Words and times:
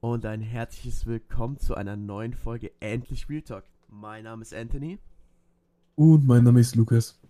und 0.00 0.24
ein 0.24 0.40
herzliches 0.40 1.04
Willkommen 1.04 1.58
zu 1.58 1.74
einer 1.74 1.94
neuen 1.94 2.32
Folge 2.32 2.72
Endlich 2.80 3.28
Real 3.28 3.42
Talk. 3.42 3.64
Mein 3.88 4.24
Name 4.24 4.42
ist 4.42 4.54
Anthony. 4.54 4.98
Und 5.94 6.26
mein 6.26 6.42
Name 6.42 6.60
ist 6.60 6.74
Lukas. 6.74 7.20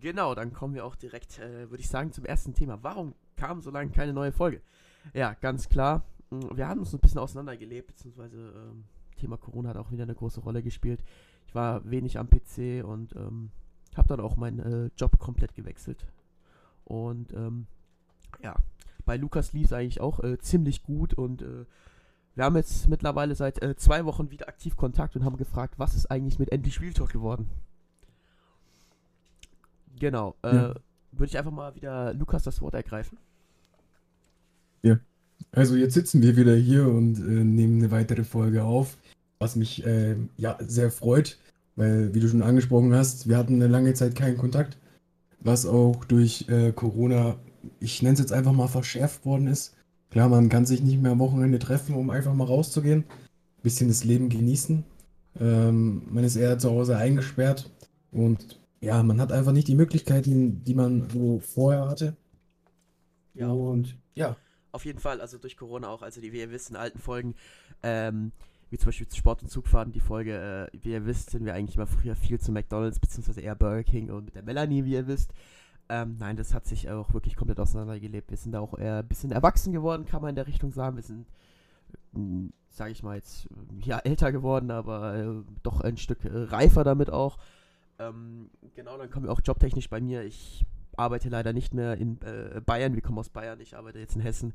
Genau, 0.00 0.34
dann 0.34 0.52
kommen 0.52 0.74
wir 0.74 0.84
auch 0.84 0.96
direkt, 0.96 1.38
äh, 1.38 1.70
würde 1.70 1.80
ich 1.80 1.88
sagen, 1.88 2.10
zum 2.10 2.24
ersten 2.24 2.52
Thema. 2.52 2.82
Warum 2.82 3.14
kam 3.36 3.60
so 3.60 3.70
lange 3.70 3.92
keine 3.92 4.12
neue 4.12 4.32
Folge? 4.32 4.60
Ja, 5.12 5.34
ganz 5.34 5.68
klar. 5.68 6.04
Mm, 6.30 6.56
wir 6.56 6.66
haben 6.66 6.80
uns 6.80 6.92
ein 6.92 7.00
bisschen 7.00 7.20
auseinandergelebt, 7.20 7.86
beziehungsweise 7.88 8.38
ähm, 8.38 8.84
Thema 9.16 9.36
Corona 9.36 9.68
hat 9.68 9.76
auch 9.76 9.92
wieder 9.92 10.02
eine 10.02 10.14
große 10.14 10.40
Rolle 10.40 10.62
gespielt. 10.62 11.04
Ich 11.46 11.54
war 11.54 11.88
wenig 11.88 12.18
am 12.18 12.28
PC 12.28 12.84
und 12.84 13.14
ähm, 13.14 13.50
habe 13.94 14.08
dann 14.08 14.20
auch 14.20 14.36
meinen 14.36 14.58
äh, 14.58 14.90
Job 14.96 15.18
komplett 15.20 15.54
gewechselt. 15.54 16.04
Und 16.84 17.32
ähm, 17.34 17.66
ja, 18.42 18.56
bei 19.04 19.16
Lukas 19.16 19.52
lief 19.52 19.66
es 19.66 19.72
eigentlich 19.72 20.00
auch 20.00 20.20
äh, 20.20 20.38
ziemlich 20.38 20.82
gut 20.82 21.14
und 21.14 21.42
äh, 21.42 21.64
wir 22.34 22.44
haben 22.44 22.56
jetzt 22.56 22.88
mittlerweile 22.88 23.34
seit 23.34 23.62
äh, 23.62 23.76
zwei 23.76 24.04
Wochen 24.04 24.30
wieder 24.30 24.48
aktiv 24.48 24.76
Kontakt 24.76 25.14
und 25.14 25.24
haben 25.24 25.36
gefragt, 25.36 25.74
was 25.78 25.94
ist 25.94 26.10
eigentlich 26.10 26.38
mit 26.38 26.50
Endlich 26.50 26.80
Real 26.80 26.92
Talk 26.92 27.12
geworden? 27.12 27.48
Genau, 29.98 30.34
äh, 30.42 30.54
ja. 30.54 30.74
würde 31.12 31.26
ich 31.26 31.38
einfach 31.38 31.52
mal 31.52 31.74
wieder 31.76 32.12
Lukas 32.14 32.42
das 32.42 32.60
Wort 32.60 32.74
ergreifen. 32.74 33.18
Ja, 34.82 34.98
also 35.52 35.76
jetzt 35.76 35.94
sitzen 35.94 36.22
wir 36.22 36.36
wieder 36.36 36.56
hier 36.56 36.88
und 36.88 37.18
äh, 37.18 37.44
nehmen 37.44 37.78
eine 37.78 37.92
weitere 37.92 38.24
Folge 38.24 38.64
auf, 38.64 38.96
was 39.38 39.54
mich 39.54 39.86
äh, 39.86 40.16
ja 40.36 40.58
sehr 40.60 40.90
freut, 40.90 41.38
weil, 41.76 42.12
wie 42.14 42.20
du 42.20 42.28
schon 42.28 42.42
angesprochen 42.42 42.94
hast, 42.94 43.28
wir 43.28 43.38
hatten 43.38 43.54
eine 43.54 43.68
lange 43.68 43.94
Zeit 43.94 44.16
keinen 44.16 44.36
Kontakt, 44.36 44.76
was 45.40 45.66
auch 45.66 46.04
durch 46.06 46.46
Corona 46.74 47.36
ich 47.80 48.02
nenne 48.02 48.14
es 48.14 48.20
jetzt 48.20 48.32
einfach 48.32 48.52
mal, 48.52 48.68
verschärft 48.68 49.24
worden 49.24 49.46
ist. 49.46 49.76
Klar, 50.10 50.28
man 50.28 50.48
kann 50.48 50.66
sich 50.66 50.82
nicht 50.82 51.00
mehr 51.00 51.12
am 51.12 51.18
Wochenende 51.18 51.58
treffen, 51.58 51.94
um 51.94 52.10
einfach 52.10 52.34
mal 52.34 52.46
rauszugehen, 52.46 53.00
ein 53.00 53.62
bisschen 53.62 53.88
das 53.88 54.04
Leben 54.04 54.28
genießen. 54.28 54.84
Ähm, 55.40 56.02
man 56.08 56.24
ist 56.24 56.36
eher 56.36 56.58
zu 56.58 56.70
Hause 56.70 56.96
eingesperrt 56.96 57.70
und 58.12 58.60
ja, 58.80 59.02
man 59.02 59.20
hat 59.20 59.32
einfach 59.32 59.52
nicht 59.52 59.66
die 59.66 59.74
Möglichkeiten, 59.74 60.62
die 60.64 60.74
man 60.74 61.08
so 61.10 61.40
vorher 61.40 61.88
hatte. 61.88 62.16
Ja, 63.34 63.48
und 63.50 63.96
ja. 64.14 64.36
Auf 64.72 64.84
jeden 64.84 65.00
Fall, 65.00 65.20
also 65.20 65.38
durch 65.38 65.56
Corona 65.56 65.88
auch, 65.88 66.02
also 66.02 66.20
die, 66.20 66.32
wie 66.32 66.40
ihr 66.40 66.50
wisst, 66.50 66.70
in 66.70 66.76
alten 66.76 66.98
Folgen, 66.98 67.34
ähm, 67.82 68.32
wie 68.70 68.78
zum 68.78 68.86
Beispiel 68.86 69.06
Sport 69.12 69.42
und 69.42 69.48
Zugfahren, 69.48 69.92
die 69.92 70.00
Folge, 70.00 70.70
äh, 70.72 70.78
wie 70.80 70.92
ihr 70.92 71.06
wisst, 71.06 71.30
sind 71.30 71.44
wir 71.44 71.54
eigentlich 71.54 71.76
immer 71.76 71.86
früher 71.86 72.16
viel 72.16 72.38
zu 72.40 72.52
McDonalds, 72.52 72.98
beziehungsweise 72.98 73.40
eher 73.40 73.54
Burger 73.54 73.84
King 73.84 74.10
und 74.10 74.26
mit 74.26 74.34
der 74.34 74.42
Melanie, 74.42 74.84
wie 74.84 74.92
ihr 74.92 75.06
wisst. 75.06 75.32
Ähm, 75.88 76.16
nein, 76.18 76.36
das 76.36 76.54
hat 76.54 76.66
sich 76.66 76.88
auch 76.90 77.12
wirklich 77.12 77.36
komplett 77.36 77.60
auseinandergelebt. 77.60 78.30
Wir 78.30 78.38
sind 78.38 78.52
da 78.52 78.60
auch 78.60 78.78
eher 78.78 78.98
ein 78.98 79.08
bisschen 79.08 79.32
erwachsen 79.32 79.72
geworden, 79.72 80.06
kann 80.06 80.22
man 80.22 80.30
in 80.30 80.36
der 80.36 80.46
Richtung 80.46 80.72
sagen. 80.72 80.96
Wir 80.96 81.02
sind, 81.02 81.26
hm, 82.14 82.52
sage 82.70 82.92
ich 82.92 83.02
mal 83.02 83.16
jetzt, 83.16 83.48
ja, 83.82 83.98
älter 83.98 84.32
geworden, 84.32 84.70
aber 84.70 85.14
äh, 85.14 85.42
doch 85.62 85.80
ein 85.82 85.96
Stück 85.96 86.24
äh, 86.24 86.30
reifer 86.32 86.84
damit 86.84 87.10
auch. 87.10 87.38
Ähm, 87.98 88.50
genau, 88.74 88.96
dann 88.96 89.10
kommen 89.10 89.26
wir 89.26 89.32
auch 89.32 89.40
jobtechnisch 89.44 89.90
bei 89.90 90.00
mir. 90.00 90.22
Ich 90.24 90.64
arbeite 90.96 91.28
leider 91.28 91.52
nicht 91.52 91.74
mehr 91.74 91.96
in 91.96 92.20
äh, 92.22 92.60
Bayern, 92.64 92.94
wir 92.94 93.02
kommen 93.02 93.18
aus 93.18 93.28
Bayern, 93.28 93.60
ich 93.60 93.76
arbeite 93.76 93.98
jetzt 93.98 94.16
in 94.16 94.22
Hessen. 94.22 94.54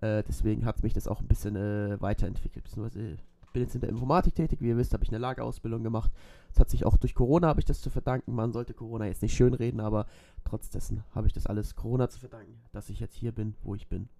Äh, 0.00 0.22
deswegen 0.24 0.66
hat 0.66 0.82
mich 0.82 0.92
das 0.92 1.08
auch 1.08 1.20
ein 1.20 1.28
bisschen 1.28 1.56
äh, 1.56 2.00
weiterentwickelt, 2.00 2.64
beziehungsweise 2.64 3.16
bin 3.56 3.62
jetzt 3.62 3.74
in 3.74 3.80
der 3.80 3.88
Informatik 3.88 4.34
tätig. 4.34 4.60
Wie 4.60 4.68
ihr 4.68 4.76
wisst, 4.76 4.92
habe 4.92 5.02
ich 5.02 5.08
eine 5.08 5.16
Lagerausbildung 5.16 5.82
gemacht. 5.82 6.12
Das 6.50 6.60
hat 6.60 6.68
sich 6.68 6.84
auch 6.84 6.98
durch 6.98 7.14
Corona 7.14 7.48
habe 7.48 7.58
ich 7.58 7.64
das 7.64 7.80
zu 7.80 7.88
verdanken. 7.88 8.34
Man 8.34 8.52
sollte 8.52 8.74
Corona 8.74 9.06
jetzt 9.06 9.22
nicht 9.22 9.34
schönreden, 9.34 9.80
aber 9.80 10.04
trotz 10.44 10.68
dessen 10.68 11.04
habe 11.14 11.26
ich 11.26 11.32
das 11.32 11.46
alles 11.46 11.74
Corona 11.74 12.10
zu 12.10 12.20
verdanken, 12.20 12.60
dass 12.72 12.90
ich 12.90 13.00
jetzt 13.00 13.14
hier 13.14 13.32
bin, 13.32 13.54
wo 13.62 13.74
ich 13.74 13.88
bin. 13.88 14.10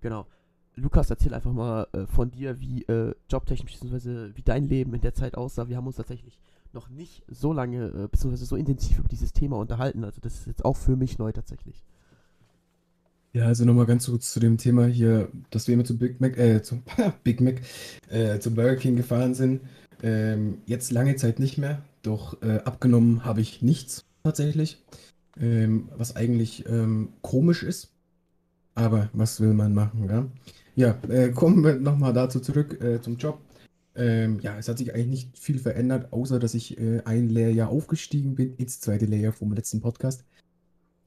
Genau. 0.00 0.26
Lukas, 0.76 1.10
erzähl 1.10 1.34
einfach 1.34 1.52
mal 1.52 1.88
äh, 1.92 2.06
von 2.06 2.30
dir, 2.30 2.60
wie 2.60 2.84
äh, 2.84 3.12
jobtechnisch 3.28 3.80
bzw. 3.80 4.36
wie 4.36 4.42
dein 4.42 4.68
Leben 4.68 4.94
in 4.94 5.00
der 5.00 5.14
Zeit 5.14 5.36
aussah. 5.36 5.68
Wir 5.68 5.76
haben 5.76 5.88
uns 5.88 5.96
tatsächlich 5.96 6.38
noch 6.72 6.88
nicht 6.88 7.24
so 7.26 7.52
lange 7.52 7.86
äh, 7.88 8.06
bzw. 8.06 8.36
so 8.36 8.54
intensiv 8.54 9.00
über 9.00 9.08
dieses 9.08 9.32
Thema 9.32 9.56
unterhalten. 9.56 10.04
Also 10.04 10.20
das 10.20 10.34
ist 10.34 10.46
jetzt 10.46 10.64
auch 10.64 10.76
für 10.76 10.94
mich 10.94 11.18
neu 11.18 11.32
tatsächlich. 11.32 11.84
Ja, 13.32 13.46
also 13.46 13.64
nochmal 13.64 13.86
ganz 13.86 14.06
kurz 14.06 14.32
zu 14.32 14.40
dem 14.40 14.58
Thema 14.58 14.86
hier, 14.86 15.28
dass 15.50 15.68
wir 15.68 15.74
immer 15.74 15.84
zu 15.84 15.96
Big 15.96 16.20
Mac, 16.20 16.36
äh, 16.36 16.62
zum 16.62 16.82
Big 17.22 17.40
Mac, 17.40 17.60
äh, 18.08 18.40
zum 18.40 18.56
Burger 18.56 18.76
King 18.76 18.96
gefahren 18.96 19.34
sind. 19.34 19.60
Ähm, 20.02 20.58
jetzt 20.66 20.90
lange 20.90 21.14
Zeit 21.14 21.38
nicht 21.38 21.56
mehr, 21.56 21.82
doch 22.02 22.42
äh, 22.42 22.58
abgenommen 22.64 23.24
habe 23.24 23.40
ich 23.40 23.62
nichts 23.62 24.04
tatsächlich, 24.24 24.82
ähm, 25.38 25.90
was 25.96 26.16
eigentlich 26.16 26.66
ähm, 26.66 27.10
komisch 27.22 27.62
ist. 27.62 27.92
Aber 28.74 29.10
was 29.12 29.40
will 29.40 29.52
man 29.52 29.74
machen, 29.74 30.08
ja? 30.08 30.26
Ja, 30.74 30.98
äh, 31.08 31.28
kommen 31.34 31.62
wir 31.62 31.74
nochmal 31.74 32.12
dazu 32.12 32.40
zurück 32.40 32.82
äh, 32.82 33.00
zum 33.00 33.16
Job. 33.16 33.40
Ähm, 33.94 34.40
ja, 34.40 34.58
es 34.58 34.68
hat 34.68 34.78
sich 34.78 34.94
eigentlich 34.94 35.06
nicht 35.06 35.38
viel 35.38 35.58
verändert, 35.58 36.12
außer 36.12 36.38
dass 36.38 36.54
ich 36.54 36.78
äh, 36.78 37.02
ein 37.04 37.28
Lehrjahr 37.28 37.68
aufgestiegen 37.68 38.34
bin 38.34 38.56
ins 38.56 38.80
zweite 38.80 39.04
Lehrjahr 39.04 39.32
vom 39.32 39.52
letzten 39.52 39.80
Podcast. 39.80 40.24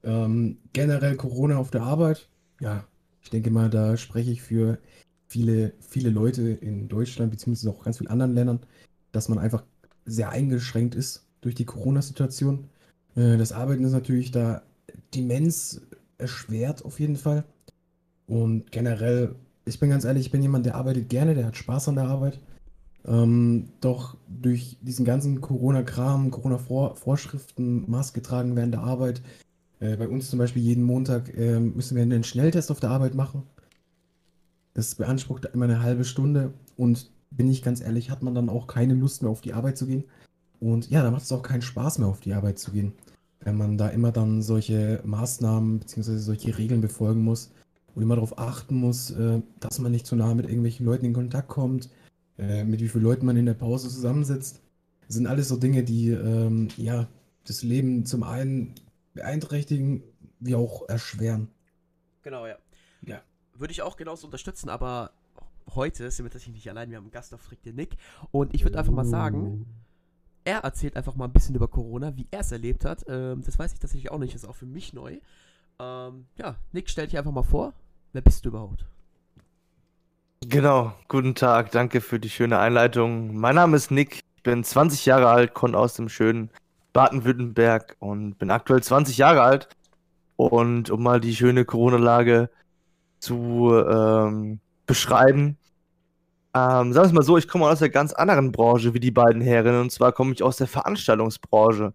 Ähm, 0.03 0.57
generell 0.73 1.15
Corona 1.15 1.57
auf 1.57 1.71
der 1.71 1.83
Arbeit. 1.83 2.27
Ja, 2.59 2.85
ich 3.21 3.29
denke 3.29 3.51
mal, 3.51 3.69
da 3.69 3.97
spreche 3.97 4.31
ich 4.31 4.41
für 4.41 4.77
viele, 5.27 5.73
viele 5.79 6.09
Leute 6.09 6.41
in 6.49 6.87
Deutschland, 6.87 7.31
beziehungsweise 7.31 7.69
auch 7.71 7.83
ganz 7.83 7.97
vielen 7.97 8.09
anderen 8.09 8.33
Ländern, 8.33 8.59
dass 9.11 9.29
man 9.29 9.39
einfach 9.39 9.63
sehr 10.05 10.29
eingeschränkt 10.29 10.95
ist 10.95 11.25
durch 11.41 11.55
die 11.55 11.65
Corona-Situation. 11.65 12.69
Äh, 13.15 13.37
das 13.37 13.51
Arbeiten 13.51 13.83
ist 13.83 13.93
natürlich 13.93 14.31
da 14.31 14.63
immens 15.15 15.81
erschwert 16.17 16.85
auf 16.85 16.99
jeden 16.99 17.15
Fall. 17.15 17.43
Und 18.27 18.71
generell, 18.71 19.35
ich 19.65 19.79
bin 19.79 19.89
ganz 19.89 20.05
ehrlich, 20.05 20.27
ich 20.27 20.31
bin 20.31 20.41
jemand, 20.41 20.65
der 20.65 20.75
arbeitet 20.75 21.09
gerne, 21.09 21.35
der 21.35 21.47
hat 21.47 21.57
Spaß 21.57 21.89
an 21.89 21.95
der 21.95 22.05
Arbeit. 22.05 22.39
Ähm, 23.05 23.69
doch 23.81 24.15
durch 24.27 24.77
diesen 24.81 25.05
ganzen 25.05 25.41
Corona-Kram, 25.41 26.31
Corona-Vorschriften, 26.31 27.89
Maske 27.89 28.21
tragen 28.21 28.55
während 28.55 28.73
der 28.73 28.83
Arbeit, 28.83 29.21
äh, 29.83 29.97
bei 29.97 30.07
uns 30.07 30.29
zum 30.29 30.39
Beispiel 30.39 30.61
jeden 30.61 30.83
Montag 30.83 31.35
äh, 31.37 31.59
müssen 31.59 31.95
wir 31.95 32.03
einen 32.03 32.23
Schnelltest 32.23 32.71
auf 32.71 32.79
der 32.79 32.89
Arbeit 32.89 33.15
machen. 33.15 33.43
Das 34.73 34.95
beansprucht 34.95 35.45
immer 35.53 35.65
eine 35.65 35.83
halbe 35.83 36.05
Stunde 36.05 36.53
und 36.77 37.11
bin 37.31 37.49
ich 37.49 37.61
ganz 37.61 37.81
ehrlich, 37.81 38.09
hat 38.09 38.23
man 38.23 38.33
dann 38.33 38.49
auch 38.49 38.67
keine 38.67 38.93
Lust 38.93 39.21
mehr 39.21 39.31
auf 39.31 39.41
die 39.41 39.53
Arbeit 39.53 39.77
zu 39.77 39.85
gehen. 39.85 40.05
Und 40.59 40.89
ja, 40.89 41.03
da 41.03 41.11
macht 41.11 41.23
es 41.23 41.31
auch 41.31 41.41
keinen 41.41 41.61
Spaß 41.61 41.99
mehr 41.99 42.07
auf 42.07 42.21
die 42.21 42.33
Arbeit 42.33 42.59
zu 42.59 42.71
gehen. 42.71 42.93
Wenn 43.41 43.57
man 43.57 43.77
da 43.77 43.89
immer 43.89 44.13
dann 44.13 44.41
solche 44.41 45.01
Maßnahmen 45.03 45.79
bzw. 45.79 46.17
solche 46.17 46.57
Regeln 46.57 46.79
befolgen 46.79 47.21
muss 47.21 47.51
und 47.93 48.03
immer 48.03 48.15
darauf 48.15 48.39
achten 48.39 48.75
muss, 48.75 49.11
äh, 49.11 49.41
dass 49.59 49.79
man 49.79 49.91
nicht 49.91 50.07
zu 50.07 50.15
nah 50.15 50.33
mit 50.33 50.45
irgendwelchen 50.45 50.85
Leuten 50.85 51.05
in 51.05 51.13
Kontakt 51.13 51.49
kommt, 51.49 51.89
äh, 52.37 52.63
mit 52.63 52.79
wie 52.79 52.87
vielen 52.87 53.03
Leuten 53.03 53.25
man 53.25 53.35
in 53.35 53.45
der 53.45 53.53
Pause 53.53 53.89
zusammensitzt. 53.89 54.61
Das 55.07 55.15
sind 55.15 55.27
alles 55.27 55.49
so 55.49 55.57
Dinge, 55.57 55.83
die 55.83 56.11
ähm, 56.11 56.69
ja 56.77 57.07
das 57.45 57.63
Leben 57.63 58.05
zum 58.05 58.23
einen 58.23 58.73
beeinträchtigen 59.13 60.03
wie 60.39 60.55
auch 60.55 60.87
erschweren. 60.89 61.49
Genau, 62.23 62.45
ja. 62.45 62.57
Ja. 63.01 63.21
Würde 63.53 63.71
ich 63.71 63.81
auch 63.81 63.97
genauso 63.97 64.27
unterstützen, 64.27 64.69
aber 64.69 65.11
heute 65.73 66.09
sind 66.11 66.25
wir 66.25 66.31
tatsächlich 66.31 66.55
nicht 66.55 66.69
allein. 66.69 66.89
Wir 66.89 66.97
haben 66.97 67.05
einen 67.05 67.11
Gast 67.11 67.33
auf 67.33 67.41
Frick 67.41 67.61
den 67.63 67.75
Nick. 67.75 67.95
Und 68.31 68.53
ich 68.53 68.63
würde 68.63 68.77
einfach 68.77 68.93
mal 68.93 69.05
sagen, 69.05 69.65
er 70.45 70.59
erzählt 70.59 70.95
einfach 70.95 71.15
mal 71.15 71.25
ein 71.25 71.33
bisschen 71.33 71.55
über 71.55 71.67
Corona, 71.67 72.15
wie 72.17 72.27
er 72.31 72.41
es 72.41 72.51
erlebt 72.51 72.85
hat. 72.85 73.05
Ähm, 73.07 73.43
das 73.45 73.57
weiß 73.57 73.73
ich 73.73 73.79
tatsächlich 73.79 74.11
auch 74.11 74.19
nicht, 74.19 74.33
das 74.33 74.43
ist 74.43 74.49
auch 74.49 74.55
für 74.55 74.65
mich 74.65 74.93
neu. 74.93 75.19
Ähm, 75.79 76.25
ja, 76.37 76.55
Nick, 76.71 76.89
stell 76.89 77.07
dich 77.07 77.17
einfach 77.17 77.31
mal 77.31 77.43
vor. 77.43 77.73
Wer 78.11 78.21
bist 78.21 78.45
du 78.45 78.49
überhaupt? 78.49 78.85
Genau, 80.41 80.93
guten 81.07 81.35
Tag, 81.35 81.71
danke 81.71 82.01
für 82.01 82.19
die 82.19 82.29
schöne 82.29 82.59
Einleitung. 82.59 83.37
Mein 83.37 83.55
Name 83.55 83.77
ist 83.77 83.91
Nick, 83.91 84.21
ich 84.35 84.43
bin 84.43 84.63
20 84.63 85.05
Jahre 85.05 85.29
alt, 85.29 85.53
komme 85.53 85.77
aus 85.77 85.93
dem 85.93 86.09
schönen 86.09 86.49
Baden-Württemberg 86.93 87.95
und 87.99 88.37
bin 88.37 88.51
aktuell 88.51 88.81
20 88.81 89.17
Jahre 89.17 89.41
alt. 89.41 89.67
Und 90.35 90.89
um 90.89 91.03
mal 91.03 91.19
die 91.19 91.35
schöne 91.35 91.65
Corona-Lage 91.65 92.49
zu 93.19 93.73
ähm, 93.73 94.59
beschreiben, 94.85 95.57
ähm, 96.55 96.93
sagen 96.93 96.95
wir 96.95 97.01
es 97.03 97.11
mal 97.13 97.23
so, 97.23 97.37
ich 97.37 97.47
komme 97.47 97.67
aus 97.67 97.81
einer 97.81 97.89
ganz 97.89 98.13
anderen 98.13 98.51
Branche 98.51 98.93
wie 98.93 98.99
die 98.99 99.11
beiden 99.11 99.41
Herren. 99.41 99.79
Und 99.81 99.91
zwar 99.91 100.11
komme 100.11 100.33
ich 100.33 100.43
aus 100.43 100.57
der 100.57 100.67
Veranstaltungsbranche. 100.67 101.93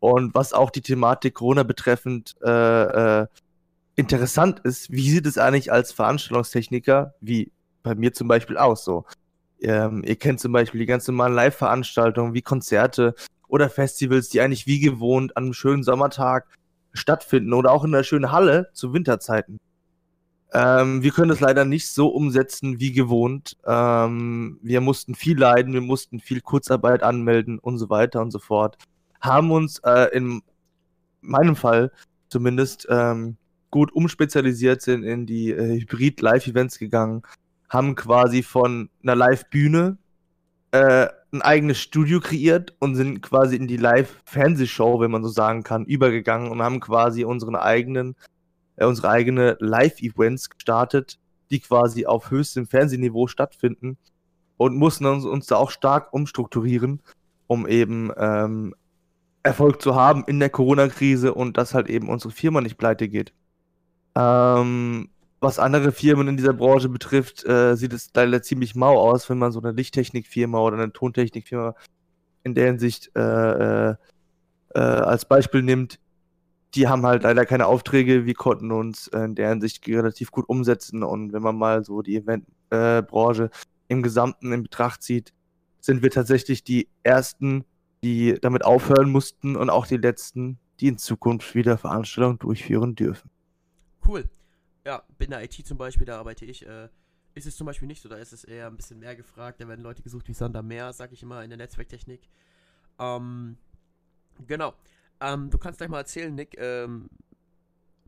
Und 0.00 0.34
was 0.34 0.52
auch 0.52 0.70
die 0.70 0.80
Thematik 0.80 1.34
Corona 1.34 1.62
betreffend 1.62 2.34
äh, 2.42 3.20
äh, 3.20 3.26
interessant 3.94 4.60
ist, 4.60 4.90
wie 4.90 5.10
sieht 5.10 5.26
es 5.26 5.38
eigentlich 5.38 5.70
als 5.70 5.92
Veranstaltungstechniker, 5.92 7.14
wie 7.20 7.52
bei 7.82 7.94
mir 7.94 8.12
zum 8.12 8.28
Beispiel 8.28 8.56
aus 8.56 8.84
so? 8.84 9.04
Ähm, 9.60 10.02
ihr 10.04 10.16
kennt 10.16 10.40
zum 10.40 10.52
Beispiel 10.52 10.80
die 10.80 10.86
ganz 10.86 11.06
normalen 11.06 11.34
Live-Veranstaltungen 11.34 12.34
wie 12.34 12.42
Konzerte, 12.42 13.14
oder 13.52 13.68
Festivals, 13.68 14.30
die 14.30 14.40
eigentlich 14.40 14.66
wie 14.66 14.80
gewohnt 14.80 15.36
an 15.36 15.44
einem 15.44 15.52
schönen 15.52 15.82
Sommertag 15.82 16.46
stattfinden 16.94 17.52
oder 17.52 17.70
auch 17.70 17.84
in 17.84 17.94
einer 17.94 18.02
schönen 18.02 18.32
Halle 18.32 18.70
zu 18.72 18.94
Winterzeiten. 18.94 19.60
Ähm, 20.54 21.02
wir 21.02 21.10
können 21.10 21.28
das 21.28 21.40
leider 21.40 21.66
nicht 21.66 21.88
so 21.88 22.08
umsetzen 22.08 22.80
wie 22.80 22.92
gewohnt. 22.92 23.58
Ähm, 23.66 24.58
wir 24.62 24.80
mussten 24.80 25.14
viel 25.14 25.38
leiden, 25.38 25.74
wir 25.74 25.82
mussten 25.82 26.18
viel 26.18 26.40
Kurzarbeit 26.40 27.02
anmelden 27.02 27.58
und 27.58 27.76
so 27.76 27.90
weiter 27.90 28.22
und 28.22 28.30
so 28.30 28.38
fort. 28.38 28.78
Haben 29.20 29.50
uns 29.50 29.80
äh, 29.80 30.08
in 30.16 30.40
meinem 31.20 31.54
Fall 31.54 31.92
zumindest 32.30 32.86
ähm, 32.88 33.36
gut 33.70 33.92
umspezialisiert, 33.92 34.80
sind 34.80 35.04
in 35.04 35.26
die 35.26 35.50
äh, 35.50 35.78
Hybrid-Live-Events 35.78 36.78
gegangen, 36.78 37.22
haben 37.68 37.96
quasi 37.96 38.42
von 38.42 38.88
einer 39.02 39.14
Live-Bühne 39.14 39.98
äh, 40.72 41.08
ein 41.32 41.42
eigenes 41.42 41.78
Studio 41.78 42.20
kreiert 42.20 42.74
und 42.78 42.94
sind 42.94 43.22
quasi 43.22 43.56
in 43.56 43.66
die 43.66 43.76
Live-Fernsehshow, 43.76 45.00
wenn 45.00 45.10
man 45.10 45.22
so 45.22 45.30
sagen 45.30 45.62
kann, 45.62 45.84
übergegangen 45.84 46.50
und 46.50 46.62
haben 46.62 46.80
quasi 46.80 47.24
unseren 47.24 47.56
eigenen, 47.56 48.16
äh, 48.76 48.84
unsere 48.84 49.10
eigene 49.10 49.56
Live-Events 49.60 50.50
gestartet, 50.50 51.18
die 51.50 51.60
quasi 51.60 52.06
auf 52.06 52.30
höchstem 52.30 52.66
Fernsehniveau 52.66 53.28
stattfinden 53.28 53.96
und 54.56 54.76
mussten 54.76 55.06
uns, 55.06 55.24
uns 55.24 55.46
da 55.46 55.56
auch 55.56 55.70
stark 55.70 56.12
umstrukturieren, 56.12 57.00
um 57.46 57.66
eben 57.66 58.10
ähm, 58.16 58.74
Erfolg 59.42 59.82
zu 59.82 59.94
haben 59.94 60.24
in 60.26 60.38
der 60.38 60.50
Corona-Krise 60.50 61.34
und 61.34 61.56
dass 61.56 61.74
halt 61.74 61.88
eben 61.88 62.08
unsere 62.08 62.32
Firma 62.32 62.60
nicht 62.60 62.78
pleite 62.78 63.08
geht. 63.08 63.32
Ähm, 64.14 65.08
was 65.42 65.58
andere 65.58 65.90
Firmen 65.90 66.28
in 66.28 66.36
dieser 66.36 66.52
Branche 66.52 66.88
betrifft, 66.88 67.44
äh, 67.44 67.74
sieht 67.74 67.92
es 67.92 68.10
leider 68.14 68.42
ziemlich 68.42 68.76
mau 68.76 68.98
aus, 68.98 69.28
wenn 69.28 69.38
man 69.38 69.50
so 69.50 69.60
eine 69.60 69.72
Lichttechnikfirma 69.72 70.58
oder 70.58 70.76
eine 70.76 70.92
Tontechnikfirma 70.92 71.74
in 72.44 72.54
der 72.54 72.66
Hinsicht 72.66 73.10
äh, 73.16 73.90
äh, 73.90 73.94
äh, 74.74 74.78
als 74.78 75.24
Beispiel 75.24 75.62
nimmt. 75.62 75.98
Die 76.74 76.86
haben 76.88 77.04
halt 77.04 77.24
leider 77.24 77.44
keine 77.44 77.66
Aufträge. 77.66 78.24
Wir 78.24 78.34
konnten 78.34 78.70
uns 78.70 79.08
in 79.08 79.34
der 79.34 79.50
Hinsicht 79.50 79.86
relativ 79.88 80.30
gut 80.30 80.48
umsetzen. 80.48 81.02
Und 81.02 81.32
wenn 81.32 81.42
man 81.42 81.56
mal 81.56 81.84
so 81.84 82.02
die 82.02 82.16
Eventbranche 82.16 83.50
im 83.88 84.02
Gesamten 84.02 84.52
in 84.52 84.62
Betracht 84.62 85.02
zieht, 85.02 85.34
sind 85.80 86.02
wir 86.02 86.10
tatsächlich 86.10 86.64
die 86.64 86.88
ersten, 87.02 87.64
die 88.02 88.38
damit 88.40 88.64
aufhören 88.64 89.10
mussten 89.10 89.56
und 89.56 89.68
auch 89.68 89.86
die 89.86 89.98
letzten, 89.98 90.58
die 90.80 90.86
in 90.86 90.98
Zukunft 90.98 91.54
wieder 91.54 91.76
Veranstaltungen 91.76 92.38
durchführen 92.38 92.94
dürfen. 92.94 93.28
Cool 94.06 94.24
ja, 94.84 95.02
in 95.18 95.30
der 95.30 95.42
IT 95.42 95.54
zum 95.66 95.78
Beispiel, 95.78 96.06
da 96.06 96.18
arbeite 96.18 96.44
ich, 96.44 96.66
äh, 96.66 96.88
ist 97.34 97.46
es 97.46 97.56
zum 97.56 97.66
Beispiel 97.66 97.88
nicht 97.88 98.02
so. 98.02 98.08
Da 98.08 98.16
ist 98.16 98.32
es 98.32 98.44
eher 98.44 98.66
ein 98.66 98.76
bisschen 98.76 98.98
mehr 98.98 99.16
gefragt. 99.16 99.60
Da 99.60 99.68
werden 99.68 99.82
Leute 99.82 100.02
gesucht 100.02 100.28
wie 100.28 100.34
Sander 100.34 100.62
mehr, 100.62 100.92
sag 100.92 101.12
ich 101.12 101.22
immer, 101.22 101.42
in 101.42 101.50
der 101.50 101.56
Netzwerktechnik. 101.56 102.28
Ähm, 102.98 103.56
genau. 104.46 104.74
Ähm, 105.20 105.50
du 105.50 105.58
kannst 105.58 105.78
gleich 105.78 105.88
mal 105.88 105.98
erzählen, 105.98 106.34
Nick, 106.34 106.56
ähm, 106.58 107.08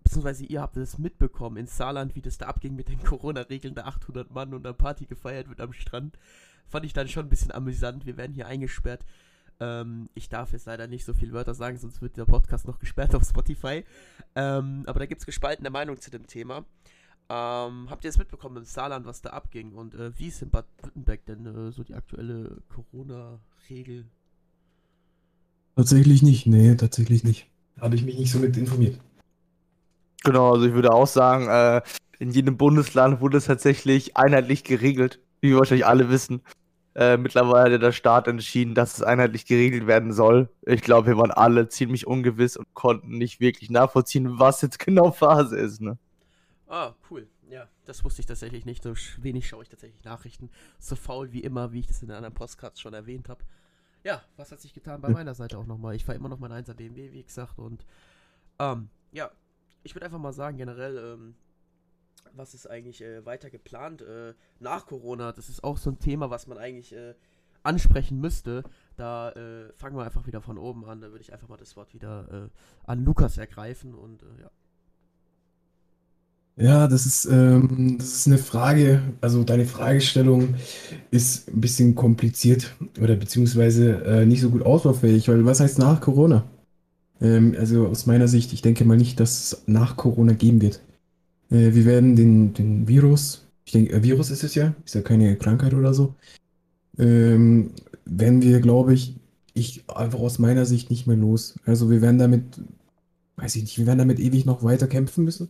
beziehungsweise 0.03 0.45
ihr 0.45 0.61
habt 0.61 0.77
es 0.77 0.99
mitbekommen 0.99 1.57
in 1.57 1.67
Saarland, 1.67 2.15
wie 2.17 2.23
das 2.23 2.39
da 2.39 2.47
abging 2.47 2.75
mit 2.75 2.89
den 2.89 3.03
Corona-Regeln, 3.05 3.75
da 3.75 3.85
800 3.85 4.31
Mann 4.31 4.53
und 4.53 4.67
eine 4.67 4.75
Party 4.75 5.07
gefeiert 5.07 5.49
wird 5.49 5.61
am 5.61 5.73
Strand. 5.73 6.19
Fand 6.67 6.85
ich 6.85 6.93
dann 6.93 7.09
schon 7.09 7.27
ein 7.27 7.31
bisschen 7.31 7.53
amüsant. 7.53 8.05
Wir 8.07 8.17
werden 8.17 8.33
hier 8.33 8.47
eingesperrt. 8.47 9.05
Ähm, 9.61 10.09
ich 10.15 10.29
darf 10.29 10.53
jetzt 10.53 10.67
leider 10.67 10.87
nicht 10.87 11.05
so 11.05 11.15
viele 11.15 11.33
Wörter 11.33 11.55
sagen, 11.55 11.79
sonst 11.79 12.03
wird 12.03 12.17
der 12.17 12.25
Podcast 12.25 12.67
noch 12.67 12.79
gesperrt 12.79 13.15
auf 13.15 13.25
Spotify. 13.25 13.85
Ähm, 14.35 14.83
aber 14.87 15.01
da 15.01 15.07
gibt 15.07 15.21
es 15.21 15.27
gespaltene 15.27 15.71
Meinungen 15.71 16.01
zu 16.01 16.11
dem 16.11 16.27
Thema. 16.27 16.65
Ähm, 17.29 17.89
habt 17.89 18.05
ihr 18.05 18.11
es 18.11 18.19
mitbekommen 18.19 18.59
im 18.59 18.65
Saarland, 18.65 19.07
was 19.07 19.23
da 19.23 19.31
abging? 19.31 19.73
Und 19.73 19.95
äh, 19.95 20.17
wie 20.19 20.29
ist 20.29 20.43
in 20.43 20.51
Bad 20.51 20.67
Württemberg 20.83 21.25
denn 21.27 21.47
äh, 21.47 21.73
so 21.73 21.83
die 21.83 21.95
aktuelle 21.95 22.59
Corona-Regel? 22.69 24.05
Tatsächlich 25.77 26.23
nicht, 26.23 26.47
nee, 26.47 26.75
tatsächlich 26.75 27.25
nicht. 27.25 27.49
Habe 27.81 27.97
ich 27.97 28.05
mich 28.05 28.19
nicht 28.19 28.31
so 28.31 28.39
mit 28.39 28.57
informiert. 28.57 29.01
Genau, 30.23 30.53
also 30.53 30.67
ich 30.67 30.75
würde 30.75 30.93
auch 30.93 31.07
sagen, 31.07 31.49
äh, 31.49 31.83
in 32.19 32.31
jedem 32.31 32.57
Bundesland 32.57 33.21
wurde 33.21 33.39
es 33.39 33.47
tatsächlich 33.47 34.17
einheitlich 34.17 34.63
geregelt, 34.65 35.19
wie 35.41 35.51
wir 35.51 35.59
wahrscheinlich 35.59 35.87
alle 35.87 36.09
wissen. 36.09 36.43
Äh, 36.95 37.17
mittlerweile 37.17 37.75
hat 37.75 37.83
der 37.83 37.93
Staat 37.93 38.29
entschieden, 38.29 38.75
dass 38.75 38.97
es 38.97 39.03
einheitlich 39.03 39.47
geregelt 39.47 39.87
werden 39.87 40.13
soll. 40.13 40.49
Ich 40.63 40.83
glaube, 40.83 41.09
wir 41.09 41.17
waren 41.17 41.33
alle 41.33 41.69
ziemlich 41.69 42.07
ungewiss 42.07 42.57
und 42.57 42.73
konnten 42.73 43.19
nicht 43.19 43.41
wirklich 43.41 43.69
nachvollziehen, 43.69 44.39
was 44.39 44.63
jetzt 44.63 44.79
genau 44.79 45.11
Phase 45.11 45.59
ist. 45.59 45.81
Ne? 45.81 45.99
Ah, 46.69 46.95
cool. 47.11 47.27
Ja, 47.51 47.69
das 47.85 48.05
wusste 48.05 48.21
ich 48.21 48.27
tatsächlich 48.27 48.65
nicht. 48.65 48.83
So 48.83 48.95
wenig 49.19 49.49
schaue 49.49 49.65
ich 49.65 49.69
tatsächlich 49.69 50.05
Nachrichten. 50.05 50.51
So 50.79 50.95
faul 50.95 51.33
wie 51.33 51.41
immer, 51.41 51.73
wie 51.73 51.81
ich 51.81 51.87
das 51.87 52.01
in 52.01 52.09
den 52.09 52.17
anderen 52.17 52.35
Podcasts 52.35 52.81
schon 52.81 52.95
erwähnt 52.95 53.29
habe. 53.29 53.45
Ja, 54.05 54.23
was 54.37 54.53
hat 54.53 54.61
sich 54.61 54.73
getan 54.73 55.01
bei 55.01 55.09
meiner 55.09 55.35
Seite 55.35 55.59
auch 55.59 55.67
nochmal? 55.67 55.95
Ich 55.95 56.05
fahre 56.05 56.17
immer 56.17 56.29
noch 56.29 56.39
mein 56.39 56.53
1er 56.53 56.75
BMW, 56.75 57.11
wie 57.13 57.23
gesagt. 57.23 57.59
Und 57.59 57.85
ähm, 58.59 58.89
ja, 59.13 59.31
ich 59.83 59.95
würde 59.95 60.07
einfach 60.07 60.19
mal 60.19 60.33
sagen, 60.33 60.59
generell, 60.59 60.97
ähm, 60.99 61.35
was 62.33 62.55
ist 62.55 62.69
eigentlich 62.69 63.03
äh, 63.03 63.25
weiter 63.25 63.51
geplant 63.51 64.03
äh, 64.03 64.35
nach 64.61 64.87
Corona? 64.87 65.33
Das 65.33 65.49
ist 65.49 65.63
auch 65.65 65.79
so 65.79 65.91
ein 65.91 65.99
Thema, 65.99 66.31
was 66.31 66.47
man 66.47 66.59
eigentlich 66.59 66.95
äh, 66.95 67.15
ansprechen 67.63 68.21
müsste. 68.21 68.63
Da 68.97 69.31
äh, 69.31 69.73
fangen 69.77 69.97
wir 69.97 70.05
einfach 70.05 70.27
wieder 70.27 70.41
von 70.41 70.59
oben 70.59 70.85
an. 70.85 71.01
Da 71.01 71.09
würde 71.09 71.23
ich 71.23 71.33
einfach 71.33 71.49
mal 71.49 71.57
das 71.57 71.77
Wort 71.77 71.95
wieder 71.95 72.51
äh, 72.51 72.91
an 72.91 73.05
Lukas 73.05 73.39
ergreifen 73.39 73.95
und 73.95 74.23
äh, 74.23 74.43
ja. 74.43 74.51
Ja, 76.57 76.87
das 76.87 77.05
ist, 77.05 77.25
ähm, 77.25 77.97
das 77.99 78.15
ist 78.15 78.27
eine 78.29 78.39
Frage, 78.39 79.03
also 79.21 79.43
deine 79.43 79.65
Fragestellung 79.65 80.55
ist 81.11 81.49
ein 81.49 81.61
bisschen 81.61 81.97
kompliziert 81.97 82.77
oder 83.01 83.17
beziehungsweise 83.17 84.25
nicht 84.25 84.41
so 84.41 84.51
gut 84.51 84.63
ausbaufähig, 84.63 85.29
weil 85.29 85.45
was 85.45 85.59
heißt 85.59 85.81
nach 85.81 86.01
Corona? 86.01 86.45
Ähm, 87.21 87.57
also 87.59 87.87
aus 87.89 88.07
meiner 88.07 88.29
Sicht, 88.29 88.53
ich 88.53 88.63
denke 88.63 88.85
mal 88.85 88.97
nicht, 88.97 89.19
dass 89.21 89.53
es 89.53 89.63
nach 89.67 89.97
Corona 89.97 90.33
geben 90.33 90.61
wird. 90.61 90.81
Äh, 91.55 91.75
wir 91.75 91.85
werden 91.85 92.17
den, 92.17 92.53
den 92.53 92.89
Virus, 92.89 93.47
ich 93.65 93.73
denke, 93.73 93.93
äh, 93.95 94.03
Virus 94.03 94.31
ist 94.31 94.45
es 94.45 94.55
ja, 94.55 94.75
ist 94.85 94.95
ja 94.95 95.03
keine 95.03 95.37
Krankheit 95.37 95.75
oder 95.75 95.95
so, 95.95 96.15
ähm, 96.99 97.71
werden 98.05 98.43
wir, 98.43 98.61
glaube 98.61 98.95
ich, 98.95 99.17
ich 99.55 99.85
einfach 99.89 100.19
aus 100.19 100.39
meiner 100.39 100.67
Sicht 100.67 100.91
nicht 100.91 101.07
mehr 101.07 101.17
los. 101.17 101.55
Also 101.65 101.91
wir 101.91 102.03
werden 102.03 102.19
damit, 102.19 102.61
weiß 103.37 103.55
ich 103.57 103.63
nicht, 103.63 103.79
wir 103.79 103.87
werden 103.87 103.99
damit 103.99 104.19
ewig 104.19 104.45
noch 104.45 104.65
weiter 104.65 104.89
kämpfen 104.89 105.25
müssen, 105.25 105.49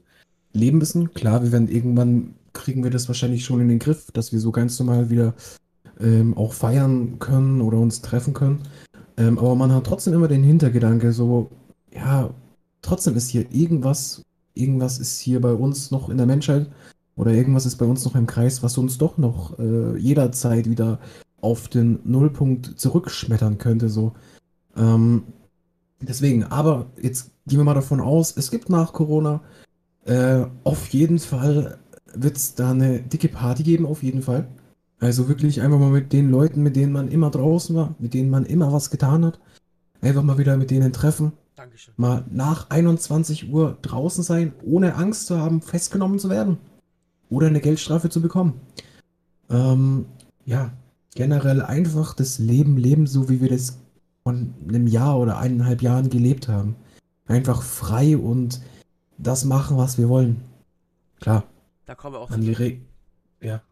leben 0.53 0.79
müssen. 0.79 1.15
Klar, 1.15 1.43
wir 1.43 1.53
werden 1.53 1.69
irgendwann 1.69 2.35
kriegen 2.53 2.85
wir 2.85 2.91
das 2.91 3.09
wahrscheinlich 3.09 3.45
schon 3.45 3.61
in 3.61 3.69
den 3.69 3.79
Griff, 3.81 4.11
dass 4.13 4.33
wir 4.33 4.41
so 4.41 4.53
ganz 4.53 4.79
normal 4.79 5.11
wieder 5.11 5.35
ähm, 6.01 6.37
auch 6.37 6.53
feiern 6.53 7.19
können 7.19 7.61
oder 7.61 7.79
uns 7.79 8.03
treffen 8.03 8.35
können. 8.35 8.61
Ähm, 9.17 9.39
aber 9.39 9.55
man 9.57 9.73
hat 9.73 9.87
trotzdem 9.87 10.15
immer 10.15 10.29
den 10.29 10.45
Hintergedanke, 10.45 11.13
so, 11.13 11.51
ja, 11.93 12.33
trotzdem 12.83 13.17
ist 13.17 13.29
hier 13.29 13.47
irgendwas 13.53 14.23
irgendwas 14.55 14.99
ist 14.99 15.19
hier 15.21 15.41
bei 15.41 15.53
uns 15.53 15.91
noch 15.91 16.09
in 16.09 16.17
der 16.17 16.27
Menschheit 16.27 16.71
oder 17.17 17.33
irgendwas 17.33 17.67
ist 17.67 17.77
bei 17.77 17.87
uns 17.87 18.05
noch 18.05 18.15
im 18.15 18.27
Kreis, 18.27 18.63
was 18.63 18.79
uns 18.79 18.99
doch 18.99 19.19
noch 19.19 19.59
äh, 19.59 19.97
jederzeit 19.99 20.69
wieder 20.69 20.99
auf 21.41 21.69
den 21.69 22.01
Nullpunkt 22.05 22.79
zurückschmettern 22.79 23.59
könnte. 23.59 23.89
So. 23.89 24.15
Ähm, 24.77 25.25
deswegen, 26.01 26.45
aber 26.45 26.87
jetzt 27.01 27.31
gehen 27.47 27.59
wir 27.59 27.65
mal 27.65 27.75
davon 27.75 28.01
aus, 28.01 28.37
es 28.37 28.51
gibt 28.51 28.71
nach 28.71 28.93
Corona 28.93 29.43
äh, 30.05 30.45
auf 30.65 30.89
jeden 30.89 31.19
Fall 31.19 31.79
wird 32.15 32.37
es 32.37 32.55
da 32.55 32.71
eine 32.71 33.01
dicke 33.01 33.29
Party 33.29 33.63
geben, 33.63 33.87
auf 33.87 34.03
jeden 34.03 34.23
Fall. 34.23 34.49
Also 35.01 35.29
wirklich 35.29 35.61
einfach 35.61 35.79
mal 35.79 35.91
mit 35.91 36.13
den 36.13 36.31
Leuten, 36.31 36.63
mit 36.63 36.77
denen 36.77 36.93
man 36.93 37.09
immer 37.09 37.31
draußen 37.31 37.75
war, 37.75 37.95
mit 37.99 38.15
denen 38.15 38.31
man 38.31 38.47
immer 38.47 38.73
was 38.73 38.91
getan 38.91 39.25
hat. 39.25 39.41
Einfach 40.01 40.23
mal 40.23 40.39
wieder 40.39 40.57
mit 40.57 40.71
denen 40.71 40.93
treffen, 40.93 41.33
Dankeschön. 41.57 41.95
Mal 41.97 42.25
nach 42.31 42.71
21 42.71 43.53
Uhr 43.53 43.79
draußen 43.81 44.25
sein, 44.25 44.53
ohne 44.65 44.97
Angst 44.97 45.27
zu 45.27 45.39
haben, 45.39 45.63
festgenommen 45.63 46.19
zu 46.19 46.29
werden. 46.29 46.59
Oder 47.31 47.47
eine 47.47 47.61
Geldstrafe 47.61 48.11
zu 48.11 48.21
bekommen. 48.21 48.61
Ähm, 49.51 50.07
ja, 50.45 50.73
generell 51.15 51.63
einfach 51.63 52.15
das 52.15 52.39
Leben 52.39 52.77
leben, 52.77 53.07
so 53.07 53.29
wie 53.29 53.41
wir 53.41 53.49
das 53.49 53.79
von 54.25 54.55
einem 54.67 54.89
Jahr 54.89 55.19
oder 55.19 55.39
eineinhalb 55.39 55.81
Jahren 55.81 56.11
gelebt 56.11 56.49
haben. 56.49 56.75
Einfach 57.27 57.63
frei 57.63 58.17
und 58.17 58.61
das 59.17 59.45
machen, 59.45 59.77
was 59.77 59.97
wir 59.97 60.09
wollen. 60.09 60.43
Klar. 61.21 61.45
Da 61.87 61.95
kommen 61.95 62.17
wir 62.17 62.21
auch 62.21 62.31
an 62.31 62.41
die 62.41 62.53
Re 62.53 62.79
ja. 63.41 63.63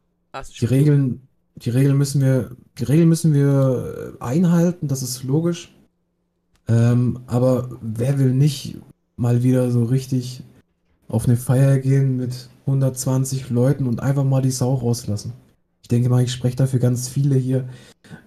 Die 0.61 0.67
Regeln, 0.67 1.27
die 1.57 1.71
Regeln 1.71 1.99
müssen 1.99 2.21
wir, 2.21 2.57
die 2.79 2.85
Regeln 2.85 3.09
müssen 3.09 3.35
wir 3.35 4.17
einhalten, 4.21 4.89
das 4.89 5.03
ist 5.03 5.25
logisch. 5.25 5.75
Ähm, 6.69 7.21
aber 7.27 7.69
wer 7.81 8.19
will 8.19 8.33
nicht 8.33 8.79
mal 9.17 9.43
wieder 9.43 9.71
so 9.71 9.85
richtig 9.85 10.43
auf 11.09 11.27
eine 11.27 11.37
Feier 11.37 11.79
gehen 11.79 12.17
mit 12.17 12.49
120 12.67 13.51
Leuten 13.51 13.87
und 13.87 14.01
einfach 14.01 14.25
mal 14.25 14.43
die 14.43 14.51
Sau 14.51 14.75
rauslassen? 14.75 15.33
Ich 15.83 15.89
denke 15.89 16.09
mal, 16.09 16.23
ich 16.23 16.33
spreche 16.33 16.57
dafür 16.57 16.81
ganz 16.81 17.09
viele 17.09 17.37
hier, 17.37 17.69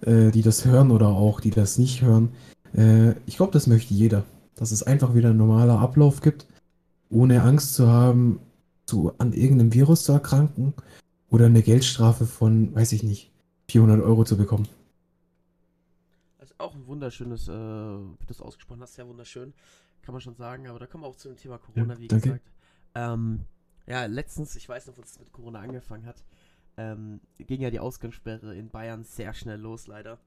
äh, 0.02 0.30
die 0.30 0.42
das 0.42 0.64
hören 0.64 0.90
oder 0.90 1.08
auch 1.08 1.40
die 1.40 1.50
das 1.50 1.78
nicht 1.78 2.02
hören. 2.02 2.30
Äh, 2.76 3.12
ich 3.26 3.36
glaube, 3.36 3.52
das 3.52 3.66
möchte 3.66 3.94
jeder. 3.94 4.24
Dass 4.54 4.72
es 4.72 4.82
einfach 4.82 5.14
wieder 5.14 5.30
ein 5.30 5.36
normaler 5.36 5.80
Ablauf 5.80 6.20
gibt, 6.20 6.46
ohne 7.10 7.42
Angst 7.42 7.74
zu 7.74 7.88
haben, 7.88 8.40
zu, 8.86 9.12
an 9.18 9.32
irgendeinem 9.32 9.74
Virus 9.74 10.04
zu 10.04 10.12
erkranken 10.12 10.72
oder 11.28 11.46
eine 11.46 11.62
Geldstrafe 11.62 12.26
von, 12.26 12.74
weiß 12.74 12.92
ich 12.92 13.02
nicht, 13.02 13.30
400 13.68 14.00
Euro 14.00 14.24
zu 14.24 14.36
bekommen 14.36 14.68
auch 16.58 16.74
ein 16.74 16.86
wunderschönes, 16.86 17.48
äh, 17.48 17.52
wie 17.52 18.26
du 18.26 18.32
es 18.32 18.40
ausgesprochen 18.40 18.80
hast, 18.82 18.94
sehr 18.94 19.06
wunderschön, 19.06 19.54
kann 20.02 20.12
man 20.12 20.20
schon 20.20 20.34
sagen. 20.34 20.68
Aber 20.68 20.78
da 20.78 20.86
kommen 20.86 21.04
wir 21.04 21.08
auch 21.08 21.16
zu 21.16 21.28
dem 21.28 21.36
Thema 21.36 21.58
Corona, 21.58 21.94
ja, 21.94 22.00
wie 22.00 22.08
danke. 22.08 22.28
gesagt. 22.28 22.52
Ähm, 22.94 23.44
ja, 23.86 24.06
letztens, 24.06 24.56
ich 24.56 24.68
weiß 24.68 24.86
noch, 24.88 24.98
als 24.98 25.12
es 25.12 25.18
mit 25.18 25.32
Corona 25.32 25.60
angefangen 25.60 26.06
hat, 26.06 26.24
ähm, 26.76 27.20
ging 27.38 27.60
ja 27.60 27.70
die 27.70 27.80
Ausgangssperre 27.80 28.54
in 28.54 28.70
Bayern 28.70 29.04
sehr 29.04 29.32
schnell 29.34 29.60
los, 29.60 29.86
leider. 29.86 30.18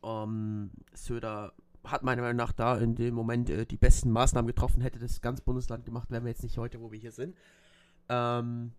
Um, 0.00 0.70
Söder 0.94 1.52
hat 1.84 2.02
meiner 2.02 2.22
Meinung 2.22 2.36
nach 2.36 2.52
da 2.52 2.76
in 2.78 2.94
dem 2.94 3.14
Moment 3.14 3.50
äh, 3.50 3.66
die 3.66 3.76
besten 3.76 4.10
Maßnahmen 4.10 4.46
getroffen, 4.46 4.80
hätte 4.80 4.98
das 4.98 5.20
ganz 5.20 5.40
Bundesland 5.40 5.84
gemacht, 5.84 6.10
wären 6.10 6.24
wir 6.24 6.30
jetzt 6.30 6.42
nicht 6.42 6.58
heute, 6.58 6.80
wo 6.80 6.90
wir 6.90 6.98
hier 6.98 7.12
sind. 7.12 7.36
Ähm, 8.08 8.72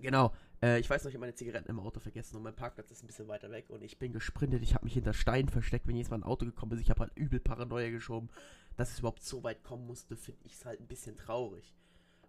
genau, 0.00 0.32
Äh, 0.62 0.80
ich 0.80 0.90
weiß 0.90 1.04
noch, 1.04 1.10
ich 1.10 1.14
habe 1.14 1.20
meine 1.20 1.34
Zigaretten 1.34 1.70
im 1.70 1.80
Auto 1.80 2.00
vergessen 2.00 2.36
und 2.36 2.42
mein 2.42 2.56
Parkplatz 2.56 2.90
ist 2.90 3.02
ein 3.02 3.06
bisschen 3.06 3.28
weiter 3.28 3.50
weg 3.50 3.70
und 3.70 3.82
ich 3.82 3.98
bin 3.98 4.12
gesprintet. 4.12 4.62
Ich 4.62 4.74
habe 4.74 4.84
mich 4.84 4.94
hinter 4.94 5.14
Steinen 5.14 5.48
versteckt, 5.48 5.86
wenn 5.86 5.96
jetzt 5.96 6.10
mal 6.10 6.18
ein 6.18 6.24
Auto 6.24 6.46
gekommen 6.46 6.72
ist. 6.72 6.80
Ich 6.80 6.90
habe 6.90 7.00
halt 7.00 7.12
übel 7.16 7.40
Paranoia 7.40 7.90
geschoben. 7.90 8.30
Dass 8.76 8.92
es 8.92 9.00
überhaupt 9.00 9.24
so 9.24 9.42
weit 9.42 9.64
kommen 9.64 9.86
musste, 9.86 10.16
finde 10.16 10.44
ich 10.44 10.54
es 10.54 10.64
halt 10.64 10.80
ein 10.80 10.86
bisschen 10.86 11.16
traurig. 11.16 11.74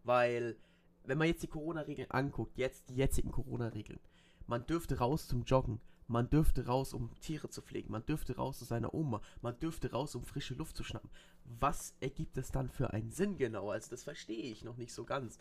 Weil, 0.04 0.58
wenn 1.04 1.20
man 1.20 1.28
jetzt 1.28 1.44
die 1.44 1.48
Corona-Regeln 1.48 2.10
anguckt, 2.10 2.58
jetzt 2.58 2.90
die 2.90 2.96
jetzigen 2.96 3.32
Corona-Regeln, 3.32 4.00
man 4.48 4.66
dürfte 4.66 4.98
raus 4.98 5.28
zum 5.28 5.44
Joggen, 5.44 5.80
man 6.08 6.28
dürfte 6.28 6.66
raus, 6.66 6.96
um 6.96 7.14
Tiere 7.22 7.50
zu 7.50 7.62
pflegen, 7.62 7.92
man 7.92 8.04
dürfte 8.04 8.36
raus 8.36 8.58
zu 8.58 8.66
seiner 8.66 8.96
Oma, 8.96 9.22
man 9.42 9.60
dürfte 9.60 9.92
raus, 9.92 10.16
um 10.16 10.24
frische 10.24 10.56
Luft 10.56 10.76
zu 10.76 10.84
schnappen. 10.84 11.12
Was 11.46 11.94
ergibt 12.00 12.36
es 12.40 12.52
dann 12.52 12.68
für 12.68 12.94
einen 12.94 13.12
Sinn 13.12 13.38
genau? 13.38 13.70
Also 13.70 13.92
das 13.92 14.04
verstehe 14.04 14.52
ich 14.52 14.64
noch 14.64 14.78
nicht 14.78 14.92
so 14.92 15.06
ganz. 15.06 15.38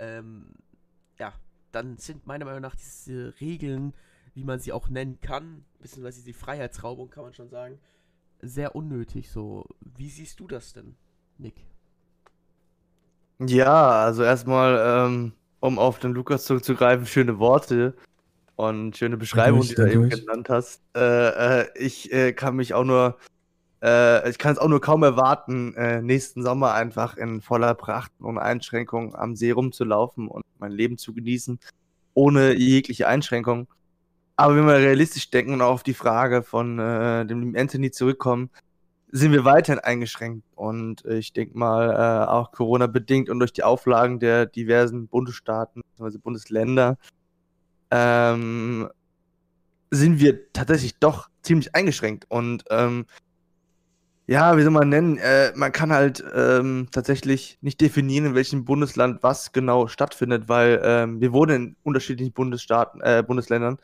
Ähm, 0.00 0.52
ja, 1.16 1.32
dann 1.72 1.96
sind 1.98 2.26
meiner 2.26 2.44
Meinung 2.44 2.62
nach 2.62 2.74
diese 2.74 3.34
Regeln, 3.40 3.94
wie 4.34 4.44
man 4.44 4.60
sie 4.60 4.72
auch 4.72 4.88
nennen 4.88 5.18
kann, 5.20 5.64
beziehungsweise 5.80 6.24
die 6.24 6.32
Freiheitsraubung 6.32 7.10
kann 7.10 7.24
man 7.24 7.34
schon 7.34 7.48
sagen, 7.48 7.78
sehr 8.40 8.74
unnötig. 8.74 9.30
So, 9.30 9.66
wie 9.80 10.08
siehst 10.08 10.40
du 10.40 10.46
das 10.46 10.72
denn, 10.72 10.96
Nick? 11.38 11.54
Ja, 13.38 14.04
also 14.04 14.22
erstmal, 14.22 15.06
ähm, 15.06 15.32
um 15.60 15.78
auf 15.78 15.98
den 15.98 16.12
Lukas 16.12 16.44
zurückzugreifen, 16.44 17.06
schöne 17.06 17.38
Worte 17.38 17.94
und 18.56 18.96
schöne 18.96 19.16
Beschreibung, 19.16 19.62
die 19.62 19.74
du 19.74 19.90
eben 19.90 20.08
genannt 20.10 20.50
hast. 20.50 20.82
Äh, 20.94 21.60
äh, 21.62 21.68
ich 21.74 22.12
äh, 22.12 22.32
kann 22.32 22.56
mich 22.56 22.74
auch 22.74 22.84
nur, 22.84 23.16
äh, 23.82 24.28
ich 24.28 24.38
kann 24.38 24.52
es 24.52 24.58
auch 24.58 24.68
nur 24.68 24.80
kaum 24.80 25.02
erwarten, 25.02 25.74
äh, 25.74 26.02
nächsten 26.02 26.42
Sommer 26.42 26.74
einfach 26.74 27.16
in 27.16 27.40
voller 27.40 27.74
Pracht 27.74 28.12
und 28.18 28.38
Einschränkung 28.38 29.14
am 29.14 29.36
See 29.36 29.50
rumzulaufen 29.50 30.28
und 30.28 30.44
mein 30.58 30.72
Leben 30.72 30.98
zu 30.98 31.14
genießen, 31.14 31.58
ohne 32.14 32.52
jegliche 32.54 33.08
Einschränkung. 33.08 33.68
Aber 34.36 34.56
wenn 34.56 34.66
wir 34.66 34.76
realistisch 34.76 35.30
denken 35.30 35.54
und 35.54 35.62
auch 35.62 35.74
auf 35.74 35.82
die 35.82 35.94
Frage 35.94 36.42
von 36.42 36.78
äh, 36.78 37.26
dem 37.26 37.54
Anthony 37.56 37.90
zurückkommen, 37.90 38.50
sind 39.12 39.32
wir 39.32 39.44
weiterhin 39.44 39.80
eingeschränkt. 39.80 40.46
Und 40.54 41.04
ich 41.04 41.32
denke 41.32 41.58
mal, 41.58 41.90
äh, 41.90 42.30
auch 42.30 42.52
Corona-bedingt 42.52 43.28
und 43.28 43.40
durch 43.40 43.52
die 43.52 43.64
Auflagen 43.64 44.20
der 44.20 44.46
diversen 44.46 45.08
Bundesstaaten 45.08 45.82
bzw. 45.96 46.18
Bundesländer 46.18 46.96
ähm, 47.90 48.88
sind 49.90 50.20
wir 50.20 50.52
tatsächlich 50.52 50.98
doch 50.98 51.28
ziemlich 51.42 51.74
eingeschränkt. 51.74 52.26
Und 52.28 52.64
ähm, 52.70 53.06
ja, 54.30 54.56
wie 54.56 54.62
soll 54.62 54.70
man 54.70 54.88
nennen, 54.88 55.18
äh, 55.18 55.52
man 55.56 55.72
kann 55.72 55.92
halt 55.92 56.22
ähm, 56.32 56.86
tatsächlich 56.92 57.58
nicht 57.62 57.80
definieren, 57.80 58.26
in 58.26 58.34
welchem 58.36 58.64
Bundesland 58.64 59.24
was 59.24 59.50
genau 59.50 59.88
stattfindet, 59.88 60.48
weil 60.48 60.80
ähm, 60.84 61.20
wir 61.20 61.32
wohnen 61.32 61.56
in 61.56 61.76
unterschiedlichen 61.82 62.32
Bundesstaaten, 62.32 63.00
äh, 63.00 63.24
Bundesländern 63.26 63.78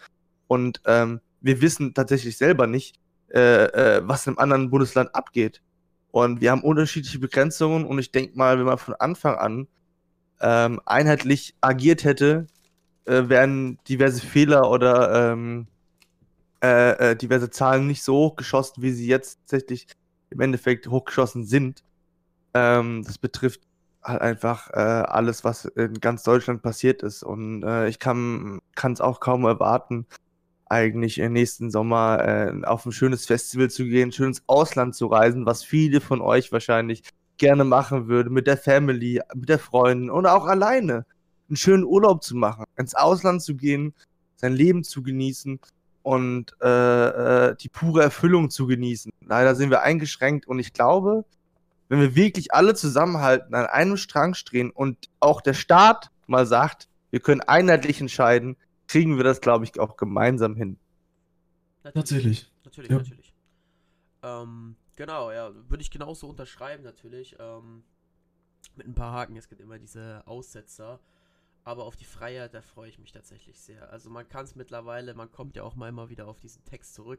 und 0.47 0.81
ähm, 0.87 1.21
wir 1.41 1.61
wissen 1.61 1.95
tatsächlich 1.95 2.39
selber 2.39 2.69
nicht, 2.69 2.95
äh, 3.35 3.65
äh, 3.65 4.03
was 4.05 4.29
im 4.29 4.39
anderen 4.39 4.71
Bundesland 4.71 5.13
abgeht. 5.17 5.63
Und 6.13 6.41
wir 6.41 6.53
haben 6.53 6.63
unterschiedliche 6.63 7.19
Begrenzungen 7.19 7.85
und 7.85 7.99
ich 7.99 8.13
denke 8.13 8.39
mal, 8.39 8.57
wenn 8.57 8.67
man 8.67 8.79
von 8.79 8.95
Anfang 8.95 9.35
an 9.35 9.67
ähm, 10.41 10.81
einheitlich 10.87 11.57
agiert 11.61 12.05
hätte, 12.05 12.47
äh, 13.07 13.25
wären 13.29 13.79
diverse 13.89 14.25
Fehler 14.25 14.71
oder 14.71 15.33
ähm, 15.33 15.67
äh, 16.61 17.17
diverse 17.17 17.51
Zahlen 17.51 17.89
nicht 17.89 18.05
so 18.05 18.15
hochgeschossen, 18.15 18.81
wie 18.85 18.93
sie 18.93 19.09
jetzt 19.09 19.41
tatsächlich 19.41 19.89
im 20.31 20.41
Endeffekt 20.41 20.89
hochgeschossen 20.89 21.45
sind. 21.45 21.83
Ähm, 22.55 23.03
das 23.05 23.19
betrifft 23.19 23.61
halt 24.03 24.23
einfach 24.23 24.71
äh, 24.71 24.77
alles, 24.77 25.45
was 25.45 25.65
in 25.65 26.01
ganz 26.01 26.23
Deutschland 26.23 26.63
passiert 26.63 27.03
ist. 27.03 27.23
Und 27.23 27.63
äh, 27.65 27.89
ich 27.89 27.99
kann 27.99 28.61
es 28.75 29.01
auch 29.01 29.21
kaum 29.21 29.45
erwarten, 29.45 30.07
eigentlich 30.67 31.19
im 31.19 31.33
nächsten 31.33 31.71
Sommer 31.71 32.25
äh, 32.25 32.65
auf 32.65 32.87
ein 32.87 32.93
schönes 32.93 33.27
Festival 33.27 33.71
zu 33.71 33.85
gehen, 33.85 34.13
schönes 34.13 34.43
Ausland 34.47 34.95
zu 34.95 35.07
reisen, 35.07 35.47
was 35.47 35.63
viele 35.63 36.01
von 36.01 36.21
euch 36.21 36.53
wahrscheinlich 36.53 37.03
gerne 37.39 37.65
machen 37.65 38.09
würden, 38.09 38.33
mit 38.33 38.47
der 38.47 38.57
Family, 38.57 39.21
mit 39.35 39.49
der 39.49 39.59
Freundin 39.59 40.11
oder 40.11 40.35
auch 40.35 40.47
alleine. 40.47 41.07
Einen 41.49 41.57
schönen 41.57 41.85
Urlaub 41.85 42.25
zu 42.25 42.35
machen, 42.37 42.65
ins 42.77 42.95
Ausland 42.95 43.43
zu 43.43 43.55
gehen, 43.55 43.95
sein 44.37 44.53
Leben 44.53 44.83
zu 44.83 45.03
genießen 45.03 45.61
und 46.07 46.55
äh, 46.63 47.49
äh, 47.49 47.57
die 47.57 47.69
pure 47.69 48.01
Erfüllung 48.01 48.49
zu 48.49 48.69
genießen. 48.69 49.11
Leider 49.23 49.57
sind 49.57 49.71
wir 49.71 49.83
eingeschränkt 49.83 50.47
und 50.47 50.61
ich 50.61 50.73
glaube, 50.73 51.25
wenn 51.89 52.01
wir 52.01 52.15
wirklich 52.15 52.55
alle 52.55 52.77
zusammenhalten, 52.77 53.53
an 53.57 53.67
einem 53.67 53.97
Strang 53.97 54.37
drehen 54.45 54.71
und 54.71 55.11
auch 55.19 55.41
der 55.41 55.55
Staat 55.55 56.13
mal 56.29 56.47
sagt, 56.47 56.89
wir 57.11 57.19
können 57.19 57.41
einheitlich 57.41 58.01
entscheiden, 58.01 58.57
kriegen 58.87 59.17
wir 59.17 59.25
das, 59.25 59.41
glaube 59.41 59.65
ich, 59.65 59.81
auch 59.81 59.97
gemeinsam 59.97 60.55
hin. 60.55 60.79
Natürlich. 61.83 62.53
Natürlich, 62.65 62.91
ja. 62.93 62.99
natürlich. 62.99 63.35
Ähm, 64.23 64.77
genau, 64.95 65.33
ja, 65.33 65.51
würde 65.69 65.83
ich 65.83 65.91
genauso 65.91 66.29
unterschreiben, 66.29 66.85
natürlich. 66.85 67.35
Ähm, 67.41 67.83
mit 68.77 68.87
ein 68.87 68.95
paar 68.95 69.13
Haken, 69.13 69.37
es 69.37 69.49
gibt 69.49 69.61
immer 69.61 69.81
diese 69.81 70.23
Aussetzer. 70.25 71.01
Aber 71.67 71.85
auf 71.85 71.97
die 71.97 72.05
Freiheit, 72.05 72.55
da 72.55 72.63
freue 72.63 72.89
ich 72.89 73.01
mich 73.01 73.11
tatsächlich 73.11 73.59
sehr. 73.59 73.91
Also 73.91 74.09
man 74.09 74.29
kann 74.29 74.45
es 74.45 74.55
mittlerweile, 74.55 75.15
man 75.15 75.33
kommt 75.33 75.57
ja 75.57 75.65
auch 75.65 75.75
mal 75.75 75.89
immer 75.89 76.09
wieder 76.09 76.29
auf 76.29 76.39
diesen 76.39 76.65
Text 76.65 76.95
zurück. 76.95 77.19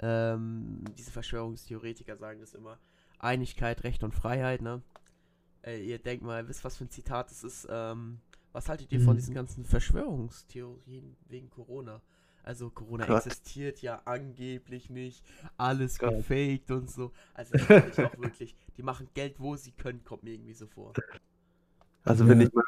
Ähm, 0.00 0.82
diese 0.96 1.10
Verschwörungstheoretiker 1.10 2.16
sagen 2.16 2.40
das 2.40 2.54
immer. 2.54 2.78
Einigkeit, 3.18 3.84
Recht 3.84 4.02
und 4.02 4.14
Freiheit, 4.14 4.62
ne? 4.62 4.80
Äh, 5.62 5.84
ihr 5.84 5.98
denkt 5.98 6.24
mal, 6.24 6.48
wisst 6.48 6.64
was 6.64 6.78
für 6.78 6.86
ein 6.86 6.90
Zitat 6.90 7.30
das 7.30 7.44
ist. 7.44 7.66
Ähm, 7.68 8.20
was 8.52 8.70
haltet 8.70 8.90
ihr 8.90 9.00
mhm. 9.00 9.04
von 9.04 9.16
diesen 9.16 9.34
ganzen 9.34 9.66
Verschwörungstheorien 9.66 11.14
wegen 11.28 11.50
Corona? 11.50 12.00
Also 12.42 12.70
Corona 12.70 13.04
Gott. 13.04 13.26
existiert 13.26 13.82
ja 13.82 14.00
angeblich 14.06 14.88
nicht, 14.88 15.22
alles 15.58 15.98
Gott. 15.98 16.16
gefaked 16.16 16.70
und 16.70 16.90
so. 16.90 17.12
Also 17.34 17.54
ich 17.58 18.00
auch 18.00 18.18
wirklich, 18.18 18.56
die 18.78 18.82
machen 18.82 19.10
Geld, 19.12 19.38
wo 19.40 19.56
sie 19.56 19.72
können, 19.72 20.02
kommt 20.04 20.22
mir 20.22 20.32
irgendwie 20.32 20.54
so 20.54 20.68
vor. 20.68 20.94
Also 22.02 22.26
wenn 22.26 22.40
ich 22.40 22.52
mal 22.52 22.64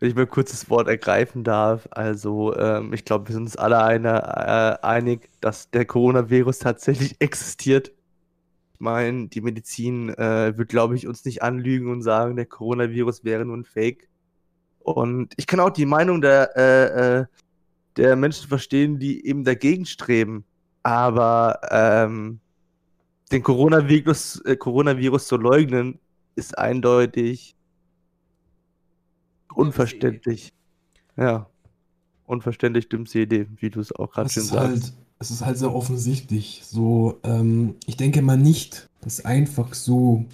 wenn 0.00 0.08
ich 0.08 0.16
mal 0.16 0.26
kurz 0.26 0.50
das 0.50 0.70
Wort 0.70 0.88
ergreifen 0.88 1.44
darf. 1.44 1.86
Also, 1.90 2.56
ähm, 2.56 2.92
ich 2.94 3.04
glaube, 3.04 3.28
wir 3.28 3.34
sind 3.34 3.42
uns 3.42 3.56
alle 3.56 3.82
eine, 3.84 4.22
äh, 4.82 4.86
einig, 4.86 5.28
dass 5.40 5.70
der 5.70 5.84
Coronavirus 5.84 6.58
tatsächlich 6.58 7.16
existiert. 7.20 7.92
Ich 8.74 8.80
meine, 8.80 9.28
die 9.28 9.42
Medizin 9.42 10.08
äh, 10.08 10.56
wird, 10.56 10.70
glaube 10.70 10.96
ich, 10.96 11.06
uns 11.06 11.24
nicht 11.26 11.42
anlügen 11.42 11.90
und 11.90 12.02
sagen, 12.02 12.36
der 12.36 12.46
Coronavirus 12.46 13.24
wäre 13.24 13.44
nur 13.44 13.58
ein 13.58 13.64
Fake. 13.64 14.08
Und 14.80 15.34
ich 15.36 15.46
kann 15.46 15.60
auch 15.60 15.70
die 15.70 15.86
Meinung 15.86 16.22
der, 16.22 16.56
äh, 16.56 17.20
äh 17.20 17.26
der 17.96 18.16
Menschen 18.16 18.48
verstehen, 18.48 18.98
die 18.98 19.26
eben 19.26 19.44
dagegen 19.44 19.84
streben. 19.84 20.44
Aber 20.82 21.60
ähm, 21.70 22.40
den 23.32 23.42
Coronavirus, 23.42 24.42
äh, 24.46 24.56
Coronavirus 24.56 25.26
zu 25.26 25.36
leugnen, 25.36 25.98
ist 26.36 26.56
eindeutig 26.56 27.56
Unverständlich. 29.54 30.52
Ja. 31.16 31.46
Unverständlich 32.26 32.88
dümmste 32.88 33.20
Idee, 33.20 33.46
wie 33.56 33.70
du 33.70 33.80
es 33.80 33.92
auch 33.92 34.12
gerade 34.12 34.30
schön 34.30 34.44
sagst. 34.44 34.84
Halt, 34.84 34.92
es 35.18 35.30
ist 35.30 35.44
halt 35.44 35.58
sehr 35.58 35.74
offensichtlich. 35.74 36.62
So, 36.64 37.18
ähm, 37.24 37.74
ich 37.86 37.96
denke 37.96 38.22
mal 38.22 38.38
nicht, 38.38 38.88
dass 39.00 39.24
einfach 39.24 39.74
so, 39.74 40.24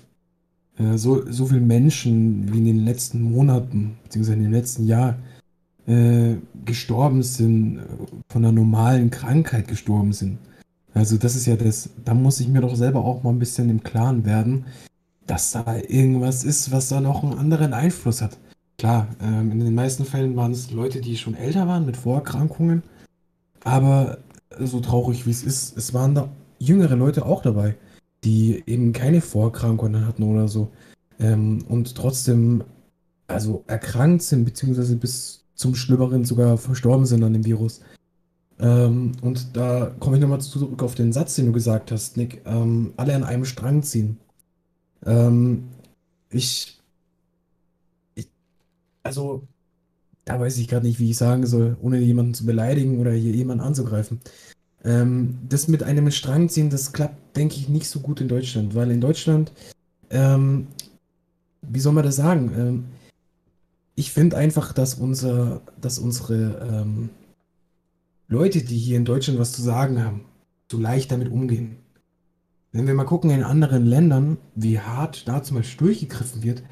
äh, 0.78 0.96
so, 0.96 1.30
so 1.30 1.46
viele 1.46 1.60
Menschen 1.60 2.52
wie 2.52 2.58
in 2.58 2.66
den 2.66 2.84
letzten 2.84 3.22
Monaten, 3.22 3.96
beziehungsweise 4.04 4.36
in 4.36 4.44
dem 4.44 4.52
letzten 4.52 4.86
Jahr, 4.86 5.16
äh, 5.86 6.36
gestorben 6.64 7.22
sind, 7.22 7.80
von 8.28 8.44
einer 8.44 8.52
normalen 8.52 9.10
Krankheit 9.10 9.68
gestorben 9.68 10.12
sind. 10.12 10.38
Also 10.94 11.16
das 11.16 11.36
ist 11.36 11.46
ja 11.46 11.56
das, 11.56 11.90
da 12.04 12.14
muss 12.14 12.40
ich 12.40 12.48
mir 12.48 12.60
doch 12.60 12.74
selber 12.74 13.04
auch 13.04 13.22
mal 13.22 13.30
ein 13.30 13.38
bisschen 13.38 13.68
im 13.68 13.82
Klaren 13.82 14.24
werden, 14.24 14.64
dass 15.26 15.52
da 15.52 15.76
irgendwas 15.76 16.42
ist, 16.42 16.72
was 16.72 16.88
da 16.88 17.00
noch 17.00 17.22
einen 17.22 17.38
anderen 17.38 17.74
Einfluss 17.74 18.22
hat. 18.22 18.38
Klar, 18.78 19.08
ähm, 19.22 19.52
in 19.52 19.60
den 19.60 19.74
meisten 19.74 20.04
Fällen 20.04 20.36
waren 20.36 20.52
es 20.52 20.70
Leute, 20.70 21.00
die 21.00 21.16
schon 21.16 21.34
älter 21.34 21.66
waren 21.66 21.86
mit 21.86 21.96
Vorerkrankungen. 21.96 22.82
Aber 23.64 24.18
so 24.60 24.80
traurig 24.80 25.26
wie 25.26 25.30
es 25.30 25.42
ist, 25.42 25.76
es 25.76 25.94
waren 25.94 26.14
da 26.14 26.28
jüngere 26.58 26.94
Leute 26.94 27.24
auch 27.24 27.42
dabei, 27.42 27.76
die 28.24 28.62
eben 28.66 28.92
keine 28.92 29.20
Vorerkrankungen 29.20 30.06
hatten 30.06 30.22
oder 30.22 30.48
so. 30.48 30.70
Ähm, 31.18 31.64
und 31.68 31.94
trotzdem 31.94 32.64
also 33.28 33.64
erkrankt 33.66 34.22
sind, 34.22 34.44
beziehungsweise 34.44 34.96
bis 34.96 35.44
zum 35.54 35.74
Schlimmeren 35.74 36.24
sogar 36.24 36.58
verstorben 36.58 37.06
sind 37.06 37.24
an 37.24 37.32
dem 37.32 37.44
Virus. 37.44 37.80
Ähm, 38.58 39.12
und 39.22 39.56
da 39.56 39.90
komme 39.98 40.16
ich 40.16 40.22
nochmal 40.22 40.40
zurück 40.40 40.82
auf 40.82 40.94
den 40.94 41.12
Satz, 41.12 41.34
den 41.34 41.46
du 41.46 41.52
gesagt 41.52 41.92
hast, 41.92 42.16
Nick. 42.16 42.42
Ähm, 42.44 42.92
alle 42.96 43.14
an 43.14 43.24
einem 43.24 43.44
Strang 43.44 43.82
ziehen. 43.82 44.18
Ähm, 45.04 45.64
ich 46.30 46.75
also, 49.06 49.46
da 50.24 50.38
weiß 50.38 50.58
ich 50.58 50.68
gerade 50.68 50.86
nicht, 50.86 50.98
wie 50.98 51.10
ich 51.10 51.16
sagen 51.16 51.46
soll, 51.46 51.76
ohne 51.80 51.98
jemanden 51.98 52.34
zu 52.34 52.44
beleidigen 52.44 52.98
oder 52.98 53.12
hier 53.12 53.32
jemanden 53.32 53.64
anzugreifen. 53.64 54.20
Ähm, 54.84 55.38
das 55.48 55.68
mit 55.68 55.82
einem 55.82 56.10
Strang 56.10 56.48
ziehen, 56.48 56.70
das 56.70 56.92
klappt, 56.92 57.36
denke 57.36 57.56
ich, 57.56 57.68
nicht 57.68 57.88
so 57.88 58.00
gut 58.00 58.20
in 58.20 58.28
Deutschland, 58.28 58.74
weil 58.74 58.90
in 58.90 59.00
Deutschland, 59.00 59.52
ähm, 60.10 60.68
wie 61.62 61.80
soll 61.80 61.92
man 61.92 62.04
das 62.04 62.16
sagen? 62.16 62.52
Ähm, 62.56 62.84
ich 63.94 64.12
finde 64.12 64.36
einfach, 64.36 64.72
dass 64.72 64.94
unser, 64.94 65.62
dass 65.80 65.98
unsere 65.98 66.68
ähm, 66.70 67.10
Leute, 68.28 68.62
die 68.62 68.76
hier 68.76 68.96
in 68.96 69.04
Deutschland 69.04 69.38
was 69.38 69.52
zu 69.52 69.62
sagen 69.62 70.02
haben, 70.02 70.24
so 70.70 70.78
leicht 70.78 71.10
damit 71.10 71.30
umgehen. 71.30 71.76
Wenn 72.72 72.86
wir 72.86 72.94
mal 72.94 73.04
gucken 73.04 73.30
in 73.30 73.42
anderen 73.42 73.86
Ländern, 73.86 74.36
wie 74.54 74.78
hart 74.78 75.26
da 75.26 75.42
zum 75.42 75.56
Beispiel 75.56 75.86
durchgegriffen 75.86 76.42
wird, 76.42 76.62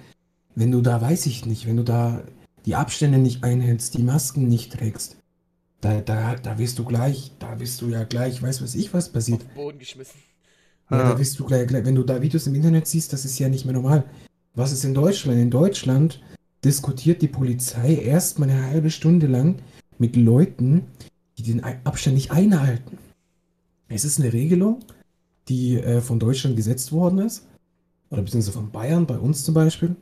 wenn 0.54 0.70
du 0.70 0.80
da, 0.80 1.00
weiß 1.00 1.26
ich 1.26 1.46
nicht, 1.46 1.66
wenn 1.66 1.76
du 1.76 1.82
da 1.82 2.22
die 2.64 2.74
Abstände 2.74 3.18
nicht 3.18 3.44
einhältst, 3.44 3.94
die 3.94 4.02
Masken 4.02 4.48
nicht 4.48 4.72
trägst, 4.72 5.16
da, 5.80 6.00
da, 6.00 6.36
da 6.36 6.58
wirst 6.58 6.78
du 6.78 6.84
gleich, 6.84 7.32
da 7.38 7.54
bist 7.54 7.80
du 7.82 7.88
ja 7.88 8.04
gleich, 8.04 8.42
weiß 8.42 8.62
was 8.62 8.74
ich, 8.74 8.94
was 8.94 9.10
passiert. 9.10 9.42
Auf 9.42 9.48
den 9.48 9.54
Boden 9.54 9.78
geschmissen. 9.78 10.18
Ja, 10.90 10.98
ja, 10.98 11.08
da 11.10 11.14
bist 11.14 11.38
du 11.38 11.44
gleich, 11.44 11.66
gleich, 11.66 11.84
wenn 11.84 11.94
du 11.94 12.02
da 12.02 12.20
Videos 12.22 12.46
im 12.46 12.54
Internet 12.54 12.86
siehst, 12.86 13.12
das 13.12 13.24
ist 13.24 13.38
ja 13.38 13.48
nicht 13.48 13.64
mehr 13.64 13.74
normal. 13.74 14.04
Was 14.54 14.72
ist 14.72 14.84
in 14.84 14.94
Deutschland? 14.94 15.40
In 15.40 15.50
Deutschland 15.50 16.22
diskutiert 16.64 17.20
die 17.22 17.28
Polizei 17.28 17.96
erstmal 17.96 18.50
eine 18.50 18.66
halbe 18.66 18.90
Stunde 18.90 19.26
lang 19.26 19.56
mit 19.98 20.16
Leuten, 20.16 20.86
die 21.36 21.42
den 21.42 21.62
Abstand 21.62 22.16
nicht 22.16 22.30
einhalten. 22.30 22.98
Es 23.88 24.04
ist 24.04 24.20
eine 24.20 24.32
Regelung, 24.32 24.80
die 25.48 25.78
äh, 25.78 26.00
von 26.00 26.18
Deutschland 26.18 26.56
gesetzt 26.56 26.92
worden 26.92 27.18
ist, 27.18 27.46
oder 28.10 28.22
beziehungsweise 28.22 28.56
von 28.56 28.70
Bayern, 28.70 29.06
bei 29.06 29.18
uns 29.18 29.44
zum 29.44 29.54
Beispiel. 29.54 29.96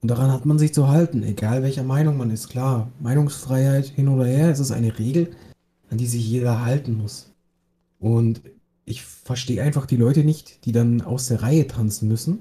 Und 0.00 0.08
daran 0.08 0.32
hat 0.32 0.46
man 0.46 0.58
sich 0.58 0.72
zu 0.72 0.88
halten, 0.88 1.22
egal 1.22 1.62
welcher 1.62 1.82
Meinung 1.82 2.16
man 2.16 2.30
ist. 2.30 2.48
Klar, 2.48 2.92
Meinungsfreiheit 3.00 3.86
hin 3.86 4.08
oder 4.08 4.26
her, 4.26 4.50
es 4.50 4.60
ist 4.60 4.70
eine 4.70 4.98
Regel, 4.98 5.30
an 5.90 5.98
die 5.98 6.06
sich 6.06 6.28
jeder 6.28 6.64
halten 6.64 6.96
muss. 6.96 7.32
Und 7.98 8.42
ich 8.84 9.02
verstehe 9.02 9.62
einfach 9.62 9.86
die 9.86 9.96
Leute 9.96 10.24
nicht, 10.24 10.64
die 10.64 10.72
dann 10.72 11.02
aus 11.02 11.28
der 11.28 11.42
Reihe 11.42 11.66
tanzen 11.66 12.08
müssen. 12.08 12.40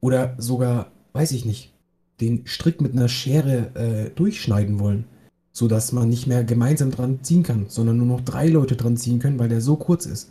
Oder 0.00 0.34
sogar, 0.38 0.92
weiß 1.12 1.32
ich 1.32 1.44
nicht, 1.44 1.72
den 2.20 2.46
Strick 2.46 2.80
mit 2.80 2.92
einer 2.92 3.08
Schere 3.08 3.74
äh, 3.74 4.10
durchschneiden 4.10 4.78
wollen. 4.78 5.04
Sodass 5.52 5.92
man 5.92 6.08
nicht 6.08 6.26
mehr 6.26 6.44
gemeinsam 6.44 6.90
dran 6.90 7.20
ziehen 7.22 7.42
kann, 7.42 7.66
sondern 7.68 7.96
nur 7.98 8.06
noch 8.06 8.20
drei 8.20 8.48
Leute 8.48 8.76
dran 8.76 8.96
ziehen 8.96 9.20
können, 9.20 9.38
weil 9.38 9.48
der 9.48 9.60
so 9.60 9.76
kurz 9.76 10.04
ist. 10.04 10.30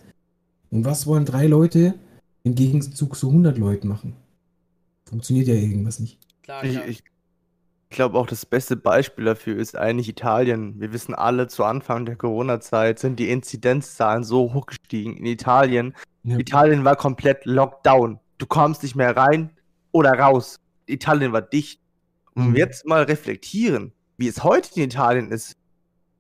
Und 0.70 0.86
was 0.86 1.08
wollen 1.08 1.25
drei 1.25 1.48
Leute 1.48 1.96
im 2.44 2.53
Gegenzug 2.53 3.15
zu 3.15 3.29
100 3.29 3.58
Leuten 3.58 3.88
machen? 3.88 4.13
Funktioniert 5.08 5.48
ja 5.48 5.54
irgendwas 5.54 6.00
nicht. 6.00 6.20
Klar, 6.44 6.62
klar. 6.62 6.88
Ich, 6.88 7.04
ich 7.04 7.04
glaube 7.90 8.18
auch 8.18 8.28
das 8.28 8.46
beste 8.46 8.76
Beispiel 8.76 9.26
dafür 9.26 9.58
ist 9.58 9.78
eigentlich 9.78 10.10
Italien. 10.10 10.80
Wir 10.80 10.92
wissen 10.92 11.14
alle, 11.14 11.48
zu 11.48 11.64
Anfang 11.64 12.06
der 12.06 12.16
Corona-Zeit 12.16 13.00
sind 13.00 13.20
die 13.20 13.30
Inzidenzzahlen 13.30 14.24
so 14.24 14.54
hoch 14.54 14.66
gestiegen 14.66 15.16
in 15.18 15.26
Italien. 15.26 15.96
Ja. 16.24 16.38
Italien 16.38 16.84
war 16.84 16.96
komplett 16.96 17.46
Lockdown. 17.46 18.20
Du 18.38 18.46
kommst 18.48 18.84
nicht 18.84 18.96
mehr 18.96 19.16
rein 19.16 19.52
oder 19.92 20.12
raus. 20.14 20.60
Italien 20.88 21.32
war 21.32 21.42
dicht. 21.42 21.80
Und 22.34 22.50
mhm. 22.50 22.56
jetzt 22.56 22.86
mal 22.86 23.04
reflektieren, 23.04 23.94
wie 24.18 24.28
es 24.28 24.44
heute 24.44 24.70
in 24.76 24.84
Italien 24.84 25.32
ist, 25.32 25.56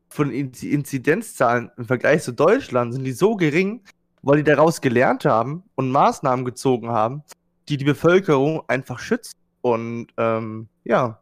von 0.07 0.29
den 0.29 0.51
Inzidenzzahlen 0.53 1.71
im 1.77 1.85
Vergleich 1.85 2.23
zu 2.23 2.31
Deutschland 2.31 2.93
sind 2.93 3.03
die 3.03 3.11
so 3.11 3.35
gering, 3.35 3.81
weil 4.21 4.37
die 4.37 4.43
daraus 4.43 4.79
gelernt 4.79 5.25
haben 5.25 5.63
und 5.75 5.91
Maßnahmen 5.91 6.45
gezogen 6.45 6.89
haben, 6.89 7.23
die 7.69 7.77
die 7.77 7.85
Bevölkerung 7.85 8.67
einfach 8.67 8.99
schützen. 8.99 9.33
Und 9.61 10.07
ähm, 10.17 10.67
ja, 10.83 11.21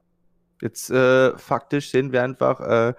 jetzt 0.62 0.90
äh, 0.90 1.38
faktisch 1.38 1.92
sehen 1.92 2.12
wir 2.12 2.24
einfach 2.24 2.60
äh, 2.60 2.94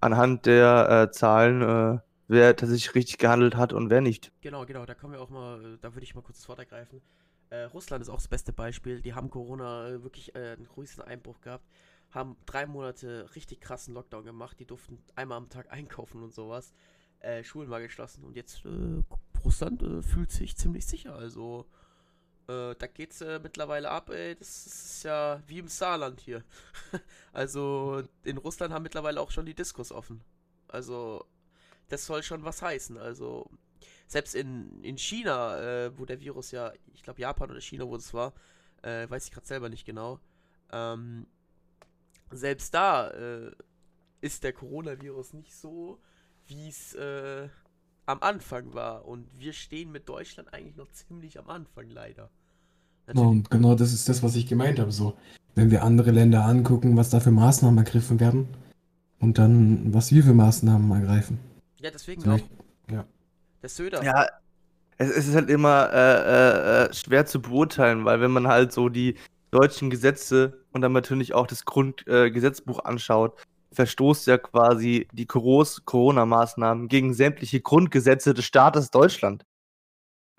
anhand 0.00 0.46
der 0.46 1.08
äh, 1.08 1.10
Zahlen, 1.10 1.62
äh, 1.62 2.00
wer 2.28 2.56
tatsächlich 2.56 2.94
richtig 2.94 3.18
gehandelt 3.18 3.56
hat 3.56 3.72
und 3.72 3.90
wer 3.90 4.00
nicht. 4.00 4.30
Genau, 4.42 4.66
genau, 4.66 4.84
da 4.84 4.94
kommen 4.94 5.14
wir 5.14 5.20
auch 5.20 5.30
mal, 5.30 5.64
äh, 5.64 5.78
da 5.80 5.94
würde 5.94 6.04
ich 6.04 6.14
mal 6.14 6.22
kurz 6.22 6.38
das 6.38 6.48
Wort 6.48 6.58
ergreifen. 6.58 7.00
Äh, 7.50 7.64
Russland 7.64 8.02
ist 8.02 8.10
auch 8.10 8.16
das 8.16 8.28
beste 8.28 8.52
Beispiel. 8.52 9.00
Die 9.00 9.14
haben 9.14 9.30
Corona 9.30 10.02
wirklich 10.02 10.36
einen 10.36 10.66
größten 10.66 11.04
Einbruch 11.04 11.40
gehabt 11.40 11.64
haben 12.10 12.38
drei 12.46 12.64
Monate 12.64 13.28
richtig 13.34 13.60
krassen 13.60 13.92
Lockdown 13.92 14.24
gemacht. 14.24 14.58
Die 14.58 14.64
durften 14.64 14.98
einmal 15.14 15.36
am 15.36 15.50
Tag 15.50 15.70
einkaufen 15.72 16.22
und 16.22 16.32
sowas. 16.32 16.72
Schulen 17.42 17.68
war 17.68 17.82
geschlossen 17.82 18.24
und 18.24 18.34
jetzt 18.34 18.62
Russland 19.44 19.84
fühlt 20.06 20.30
sich 20.30 20.56
ziemlich 20.56 20.86
sicher. 20.86 21.16
Also 21.16 21.66
äh, 22.48 22.74
da 22.76 22.86
geht's 22.86 23.20
äh, 23.20 23.38
mittlerweile 23.42 23.90
ab, 23.90 24.10
ey. 24.10 24.34
Das 24.34 24.66
ist 24.66 25.02
ja 25.04 25.42
wie 25.46 25.58
im 25.58 25.68
Saarland 25.68 26.20
hier. 26.20 26.42
also 27.32 28.02
in 28.24 28.38
Russland 28.38 28.72
haben 28.72 28.82
mittlerweile 28.82 29.20
auch 29.20 29.30
schon 29.30 29.46
die 29.46 29.54
Diskos 29.54 29.92
offen. 29.92 30.22
Also 30.68 31.24
das 31.88 32.06
soll 32.06 32.22
schon 32.22 32.44
was 32.44 32.62
heißen. 32.62 32.96
Also 32.98 33.50
selbst 34.06 34.34
in, 34.34 34.82
in 34.82 34.96
China, 34.98 35.60
äh, 35.60 35.98
wo 35.98 36.04
der 36.06 36.20
Virus 36.20 36.50
ja, 36.50 36.72
ich 36.94 37.02
glaube 37.02 37.20
Japan 37.20 37.50
oder 37.50 37.60
China, 37.60 37.86
wo 37.86 37.96
es 37.96 38.14
war, 38.14 38.32
äh, 38.82 39.08
weiß 39.08 39.26
ich 39.26 39.32
gerade 39.32 39.46
selber 39.46 39.68
nicht 39.68 39.84
genau. 39.84 40.20
Ähm, 40.72 41.26
selbst 42.30 42.74
da 42.74 43.08
äh, 43.10 43.52
ist 44.20 44.44
der 44.44 44.52
Coronavirus 44.52 45.34
nicht 45.34 45.54
so, 45.54 46.00
wie 46.46 46.68
es 46.68 46.94
äh, 46.94 47.48
am 48.06 48.22
Anfang 48.22 48.72
war. 48.74 49.04
Und 49.04 49.38
wir 49.38 49.52
stehen 49.52 49.92
mit 49.92 50.08
Deutschland 50.08 50.52
eigentlich 50.52 50.76
noch 50.76 50.90
ziemlich 50.92 51.38
am 51.38 51.48
Anfang, 51.50 51.88
leider. 51.90 52.30
Natürlich. 53.08 53.26
Und 53.26 53.50
genau 53.50 53.74
das 53.74 53.92
ist 53.92 54.08
das, 54.08 54.22
was 54.22 54.36
ich 54.36 54.46
gemeint 54.46 54.78
habe. 54.78 54.92
So, 54.92 55.14
wenn 55.54 55.70
wir 55.70 55.82
andere 55.82 56.10
Länder 56.10 56.44
angucken, 56.44 56.96
was 56.96 57.10
da 57.10 57.20
für 57.20 57.30
Maßnahmen 57.30 57.78
ergriffen 57.78 58.20
werden 58.20 58.48
und 59.18 59.38
dann, 59.38 59.94
was 59.94 60.12
wir 60.12 60.22
für 60.22 60.34
Maßnahmen 60.34 60.90
ergreifen. 60.90 61.38
Ja, 61.80 61.90
deswegen 61.90 62.20
so, 62.20 62.32
auch. 62.32 62.40
Ja. 62.90 63.04
Der 63.62 63.68
Söder. 63.68 64.04
Ja, 64.04 64.26
es, 64.98 65.10
es 65.10 65.28
ist 65.28 65.34
halt 65.34 65.48
immer 65.48 65.90
äh, 65.92 66.84
äh, 66.84 66.94
schwer 66.94 67.24
zu 67.24 67.40
beurteilen, 67.40 68.04
weil 68.04 68.20
wenn 68.20 68.30
man 68.30 68.46
halt 68.46 68.72
so 68.72 68.90
die 68.90 69.16
deutschen 69.50 69.88
Gesetze 69.88 70.60
und 70.72 70.82
dann 70.82 70.92
natürlich 70.92 71.32
auch 71.32 71.46
das 71.46 71.64
Grundgesetzbuch 71.64 72.80
äh, 72.80 72.88
anschaut, 72.88 73.34
verstoßt 73.72 74.26
ja 74.26 74.36
quasi 74.36 75.08
die 75.12 75.26
Corona-Maßnahmen 75.26 76.88
gegen 76.88 77.14
sämtliche 77.14 77.60
Grundgesetze 77.60 78.34
des 78.34 78.44
Staates 78.44 78.90
Deutschland. 78.90 79.44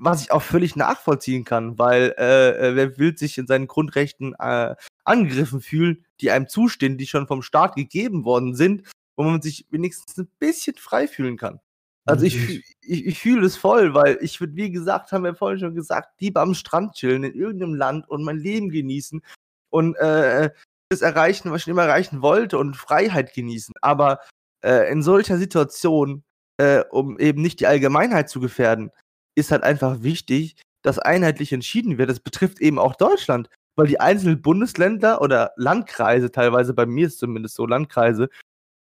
Was 0.01 0.21
ich 0.21 0.31
auch 0.31 0.41
völlig 0.41 0.77
nachvollziehen 0.77 1.43
kann, 1.43 1.77
weil 1.77 2.15
äh, 2.17 2.69
äh, 2.69 2.75
wer 2.75 2.97
will 2.97 3.17
sich 3.17 3.37
in 3.37 3.47
seinen 3.47 3.67
Grundrechten 3.67 4.33
äh, 4.39 4.75
angegriffen 5.03 5.59
fühlen, 5.59 6.05
die 6.21 6.31
einem 6.31 6.47
zustehen, 6.47 6.97
die 6.97 7.05
schon 7.05 7.27
vom 7.27 7.41
Staat 7.41 7.75
gegeben 7.75 8.23
worden 8.23 8.55
sind, 8.55 8.89
wo 9.17 9.23
man 9.23 9.41
sich 9.41 9.65
wenigstens 9.69 10.17
ein 10.17 10.29
bisschen 10.39 10.77
frei 10.77 11.07
fühlen 11.07 11.35
kann. 11.35 11.59
Also 12.05 12.25
ich, 12.25 12.63
ich, 12.81 13.05
ich 13.05 13.19
fühle 13.19 13.45
es 13.45 13.57
voll, 13.57 13.93
weil 13.93 14.17
ich 14.21 14.39
würde, 14.39 14.55
wie 14.55 14.71
gesagt, 14.71 15.11
haben 15.11 15.23
wir 15.23 15.35
vorhin 15.35 15.59
schon 15.59 15.75
gesagt, 15.75 16.19
lieber 16.21 16.41
am 16.41 16.55
Strand 16.55 16.93
chillen 16.93 17.23
in 17.23 17.33
irgendeinem 17.33 17.75
Land 17.75 18.09
und 18.09 18.23
mein 18.23 18.39
Leben 18.39 18.69
genießen 18.69 19.21
und 19.69 19.95
äh, 19.97 20.49
das 20.89 21.01
erreichen, 21.01 21.51
was 21.51 21.61
ich 21.61 21.67
immer 21.67 21.83
erreichen 21.83 22.21
wollte 22.21 22.57
und 22.57 22.75
Freiheit 22.75 23.33
genießen. 23.33 23.75
Aber 23.81 24.21
äh, 24.63 24.91
in 24.91 25.03
solcher 25.03 25.37
Situation, 25.37 26.23
äh, 26.57 26.83
um 26.89 27.19
eben 27.19 27.41
nicht 27.41 27.59
die 27.59 27.67
Allgemeinheit 27.67 28.29
zu 28.29 28.39
gefährden, 28.39 28.91
ist 29.35 29.51
halt 29.51 29.63
einfach 29.63 30.01
wichtig, 30.03 30.55
dass 30.83 30.99
einheitlich 30.99 31.53
entschieden 31.53 31.97
wird. 31.97 32.09
Das 32.09 32.19
betrifft 32.19 32.59
eben 32.61 32.79
auch 32.79 32.95
Deutschland, 32.95 33.49
weil 33.75 33.87
die 33.87 33.99
einzelnen 33.99 34.41
Bundesländer 34.41 35.21
oder 35.21 35.51
Landkreise, 35.55 36.31
teilweise 36.31 36.73
bei 36.73 36.85
mir 36.85 37.07
ist 37.07 37.19
zumindest 37.19 37.55
so 37.55 37.65
Landkreise, 37.65 38.29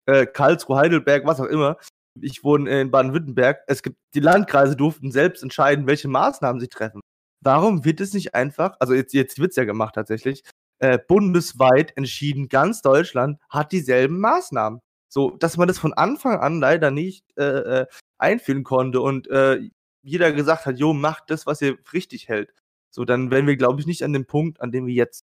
äh, 0.05 0.25
Karlsruhe, 0.25 0.77
Heidelberg, 0.77 1.25
was 1.25 1.39
auch 1.39 1.45
immer, 1.45 1.77
ich 2.21 2.43
wohne 2.43 2.81
in 2.81 2.91
Baden-Württemberg, 2.91 3.63
es 3.67 3.83
gibt, 3.83 3.97
die 4.15 4.19
Landkreise 4.19 4.75
durften 4.75 5.11
selbst 5.11 5.43
entscheiden, 5.43 5.87
welche 5.87 6.07
Maßnahmen 6.07 6.59
sie 6.59 6.67
treffen. 6.67 7.01
Warum 7.43 7.85
wird 7.85 8.01
es 8.01 8.13
nicht 8.13 8.33
einfach, 8.33 8.75
also 8.79 8.93
jetzt, 8.93 9.13
jetzt 9.13 9.39
wird 9.39 9.51
es 9.51 9.55
ja 9.55 9.65
gemacht 9.65 9.95
tatsächlich, 9.95 10.43
äh, 10.79 10.99
bundesweit 11.07 11.95
entschieden, 11.95 12.49
ganz 12.49 12.81
Deutschland 12.81 13.39
hat 13.49 13.71
dieselben 13.71 14.19
Maßnahmen. 14.19 14.79
So, 15.09 15.31
dass 15.31 15.57
man 15.57 15.67
das 15.67 15.79
von 15.79 15.93
Anfang 15.93 16.39
an 16.39 16.59
leider 16.59 16.91
nicht 16.91 17.23
äh, 17.37 17.43
äh, 17.81 17.85
einführen 18.19 18.63
konnte 18.63 19.01
und 19.01 19.27
äh, 19.29 19.69
jeder 20.07 20.31
gesagt 20.31 20.65
hat, 20.65 20.79
jo, 20.79 20.93
macht 20.93 21.29
das, 21.29 21.45
was 21.45 21.61
ihr 21.61 21.77
richtig 21.93 22.27
hält. 22.27 22.53
So, 22.89 23.05
dann 23.05 23.29
wären 23.29 23.47
wir, 23.47 23.57
glaube 23.57 23.79
ich, 23.79 23.87
nicht 23.87 24.03
an 24.03 24.13
dem 24.13 24.25
Punkt, 24.25 24.61
an 24.61 24.71
dem 24.71 24.87
wir 24.87 24.93
jetzt. 24.93 25.25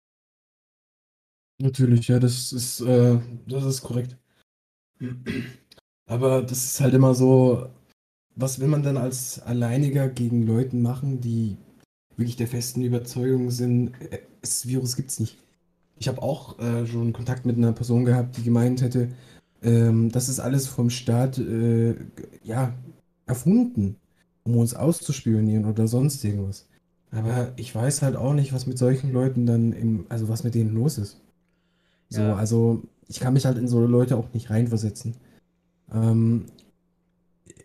Natürlich, 1.61 2.07
ja, 2.07 2.19
das 2.19 2.51
ist, 2.51 2.81
äh, 2.81 3.19
das 3.47 3.63
ist 3.63 3.81
korrekt. 3.81 4.17
Aber 6.07 6.41
das 6.41 6.63
ist 6.63 6.81
halt 6.81 6.93
immer 6.93 7.13
so, 7.13 7.69
was 8.35 8.59
will 8.59 8.67
man 8.67 8.83
dann 8.83 8.97
als 8.97 9.39
Alleiniger 9.39 10.09
gegen 10.09 10.45
Leuten 10.45 10.81
machen, 10.81 11.21
die 11.21 11.57
wirklich 12.17 12.35
der 12.35 12.47
festen 12.47 12.81
Überzeugung 12.81 13.51
sind, 13.51 13.93
äh, 14.11 14.19
das 14.41 14.67
Virus 14.67 14.95
gibt 14.95 15.11
es 15.11 15.19
nicht. 15.19 15.37
Ich 15.97 16.07
habe 16.07 16.21
auch 16.21 16.59
äh, 16.59 16.85
schon 16.87 17.13
Kontakt 17.13 17.45
mit 17.45 17.57
einer 17.57 17.71
Person 17.73 18.05
gehabt, 18.05 18.37
die 18.37 18.43
gemeint 18.43 18.81
hätte, 18.81 19.09
ähm, 19.61 20.11
das 20.11 20.27
ist 20.27 20.39
alles 20.39 20.67
vom 20.67 20.89
Staat 20.89 21.37
äh, 21.37 21.95
ja, 22.43 22.73
erfunden, 23.25 23.95
um 24.43 24.57
uns 24.57 24.73
auszuspionieren 24.73 25.65
oder 25.65 25.87
sonst 25.87 26.23
irgendwas. 26.23 26.67
Aber 27.11 27.53
ich 27.57 27.73
weiß 27.73 28.01
halt 28.01 28.15
auch 28.15 28.33
nicht, 28.33 28.53
was 28.53 28.65
mit 28.65 28.77
solchen 28.77 29.13
Leuten 29.13 29.45
dann 29.45 29.71
im, 29.71 30.05
also 30.09 30.29
was 30.29 30.43
mit 30.43 30.55
denen 30.55 30.73
los 30.73 30.97
ist. 30.97 31.21
So, 32.09 32.21
ja. 32.21 32.35
also 32.35 32.83
ich 33.07 33.19
kann 33.19 33.33
mich 33.33 33.45
halt 33.45 33.57
in 33.57 33.67
so 33.67 33.85
Leute 33.85 34.17
auch 34.17 34.33
nicht 34.33 34.49
reinversetzen. 34.49 35.15
Ähm, 35.93 36.45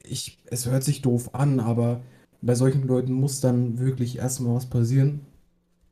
ich, 0.05 0.39
es 0.47 0.67
hört 0.67 0.85
sich 0.85 1.03
doof 1.03 1.35
an, 1.35 1.61
aber 1.61 2.03
bei 2.43 2.55
solchen 2.55 2.87
Leuten 2.87 3.13
muss 3.13 3.41
dann 3.41 3.79
wirklich 3.79 4.19
erstmal 4.19 4.55
was 4.55 4.67
passieren, 4.67 5.21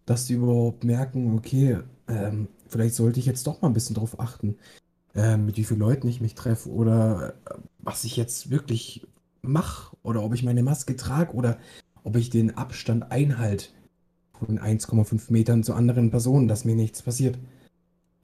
dass 0.05 0.27
die 0.27 0.35
überhaupt 0.35 0.85
merken, 0.85 1.35
okay, 1.37 1.79
ähm, 2.09 2.49
vielleicht 2.68 2.94
sollte 2.94 3.20
ich 3.20 3.27
jetzt 3.27 3.46
doch 3.46 3.62
mal 3.62 3.68
ein 3.68 3.75
bisschen 3.75 3.96
drauf 3.96 4.20
achten, 4.20 4.57
äh, 5.14 5.37
mit 5.37 5.57
wie 5.57 5.64
vielen 5.64 5.81
Leuten 5.81 6.09
ich 6.09 6.20
mich 6.20 6.35
treffe 6.35 6.70
oder 6.70 7.35
äh, 7.46 7.55
was 7.79 8.05
ich 8.05 8.16
jetzt 8.16 8.51
wirklich 8.51 9.07
mache 9.47 9.97
oder 10.03 10.23
ob 10.23 10.35
ich 10.35 10.43
meine 10.43 10.63
Maske 10.63 10.97
trage 10.97 11.33
oder 11.33 11.59
ob 12.05 12.17
ich 12.17 12.31
den 12.31 12.57
Abstand 12.57 13.11
einhalte 13.11 13.67
von 14.39 14.59
1,5 14.59 15.33
Metern 15.33 15.63
zu 15.65 15.75
anderen 15.75 16.11
Personen, 16.11 16.49
dass 16.49 16.65
mir 16.65 16.77
nichts 16.77 17.03
passiert. 17.03 17.39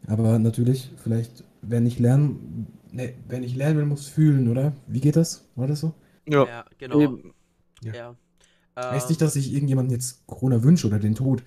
Aber 0.06 0.38
natürlich, 0.38 0.90
vielleicht, 0.96 1.44
wenn 1.62 1.86
ich 1.86 1.98
lernen, 1.98 2.66
ne, 2.90 3.14
wenn 3.28 3.42
ich 3.42 3.54
lernen 3.54 3.78
will, 3.78 3.86
muss 3.86 4.08
fühlen, 4.08 4.48
oder? 4.48 4.72
Wie 4.86 5.00
geht 5.00 5.16
das? 5.16 5.44
War 5.54 5.66
das 5.66 5.80
so? 5.80 5.94
Ja, 6.28 6.44
ja 6.44 6.64
genau. 6.78 7.00
Eben. 7.00 7.34
Ja. 7.82 7.94
ja. 7.94 8.16
Heißt 8.74 9.10
nicht, 9.10 9.20
dass 9.20 9.36
ich 9.36 9.52
irgendjemandem 9.52 9.92
jetzt 9.92 10.26
Corona 10.26 10.62
wünsche 10.62 10.86
oder 10.86 10.98
den 10.98 11.14
Tod. 11.14 11.42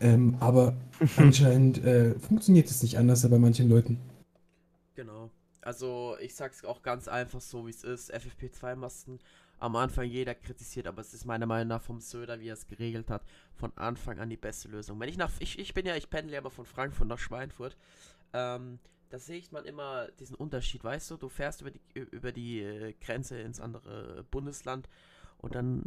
Ähm, 0.00 0.36
aber 0.40 0.76
anscheinend 1.16 1.82
äh, 1.84 2.18
funktioniert 2.18 2.68
es 2.68 2.82
nicht 2.82 2.98
anders 2.98 3.28
bei 3.28 3.38
manchen 3.38 3.68
Leuten. 3.68 3.98
Genau. 4.94 5.30
Also 5.66 6.16
ich 6.20 6.36
sag's 6.36 6.64
auch 6.64 6.80
ganz 6.80 7.08
einfach 7.08 7.40
so, 7.40 7.66
wie 7.66 7.70
es 7.70 7.82
ist. 7.82 8.14
FFP2-Masken 8.14 9.18
am 9.58 9.74
Anfang 9.74 10.04
jeder 10.04 10.36
kritisiert, 10.36 10.86
aber 10.86 11.00
es 11.00 11.12
ist 11.12 11.24
meiner 11.24 11.46
Meinung 11.46 11.66
nach 11.66 11.82
vom 11.82 11.98
Söder, 11.98 12.38
wie 12.38 12.50
er 12.50 12.54
es 12.54 12.68
geregelt 12.68 13.10
hat, 13.10 13.24
von 13.56 13.76
Anfang 13.76 14.20
an 14.20 14.30
die 14.30 14.36
beste 14.36 14.68
Lösung. 14.68 15.00
Wenn 15.00 15.08
ich 15.08 15.16
nach, 15.16 15.32
ich, 15.40 15.58
ich 15.58 15.74
bin 15.74 15.84
ja, 15.84 15.96
ich 15.96 16.08
pendle 16.08 16.36
immer 16.36 16.52
von 16.52 16.66
Frankfurt 16.66 17.08
nach 17.08 17.18
Schweinfurt. 17.18 17.76
Ähm, 18.32 18.78
da 19.08 19.18
sehe 19.18 19.38
ich 19.38 19.50
mal 19.50 19.66
immer 19.66 20.06
diesen 20.20 20.36
Unterschied, 20.36 20.84
weißt 20.84 21.10
du, 21.10 21.16
du 21.16 21.28
fährst 21.28 21.62
über 21.62 21.72
die, 21.72 21.80
über 21.94 22.30
die 22.30 22.60
äh, 22.60 22.92
Grenze 23.00 23.40
ins 23.40 23.58
andere 23.58 24.24
Bundesland 24.30 24.88
und 25.38 25.56
dann 25.56 25.82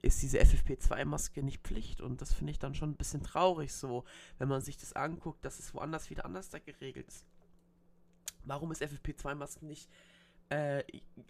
ist 0.00 0.22
diese 0.22 0.38
FFP2-Maske 0.38 1.42
nicht 1.42 1.62
Pflicht 1.62 2.00
und 2.00 2.22
das 2.22 2.32
finde 2.32 2.52
ich 2.52 2.58
dann 2.58 2.74
schon 2.74 2.92
ein 2.92 2.96
bisschen 2.96 3.22
traurig 3.22 3.74
so, 3.74 4.04
wenn 4.38 4.48
man 4.48 4.62
sich 4.62 4.78
das 4.78 4.94
anguckt, 4.94 5.44
dass 5.44 5.58
es 5.58 5.74
woanders 5.74 6.08
wieder 6.08 6.24
anders 6.24 6.48
da 6.48 6.58
geregelt 6.58 7.08
ist. 7.08 7.26
Warum 8.44 8.72
ist 8.72 8.82
FFP2-Masken 8.82 9.66
nicht 9.66 9.88
äh, 10.50 10.82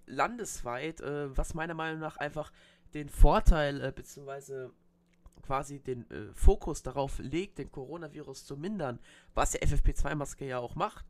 landesweit, 0.06 1.00
äh, 1.00 1.36
was 1.36 1.54
meiner 1.54 1.74
Meinung 1.74 2.00
nach 2.00 2.16
einfach 2.16 2.52
den 2.94 3.08
Vorteil 3.08 3.82
äh, 3.82 3.92
beziehungsweise 3.92 4.72
quasi 5.42 5.80
den 5.80 6.08
äh, 6.10 6.32
Fokus 6.34 6.82
darauf 6.82 7.18
legt, 7.18 7.58
den 7.58 7.70
Coronavirus 7.70 8.44
zu 8.44 8.56
mindern, 8.56 8.98
was 9.34 9.52
der 9.52 9.62
FFP2-Maske 9.62 10.46
ja 10.46 10.58
auch 10.58 10.74
macht. 10.74 11.06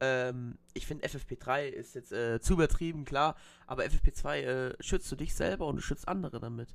Ähm, 0.00 0.58
ich 0.74 0.86
finde 0.86 1.06
FFP3 1.06 1.64
ist 1.64 1.94
jetzt 1.94 2.12
äh, 2.12 2.40
zu 2.40 2.54
übertrieben, 2.54 3.04
klar, 3.04 3.36
aber 3.66 3.84
FFP2 3.84 4.36
äh, 4.36 4.76
schützt 4.80 5.10
du 5.12 5.16
dich 5.16 5.34
selber 5.34 5.66
und 5.66 5.76
du 5.76 5.82
schützt 5.82 6.08
andere 6.08 6.40
damit. 6.40 6.74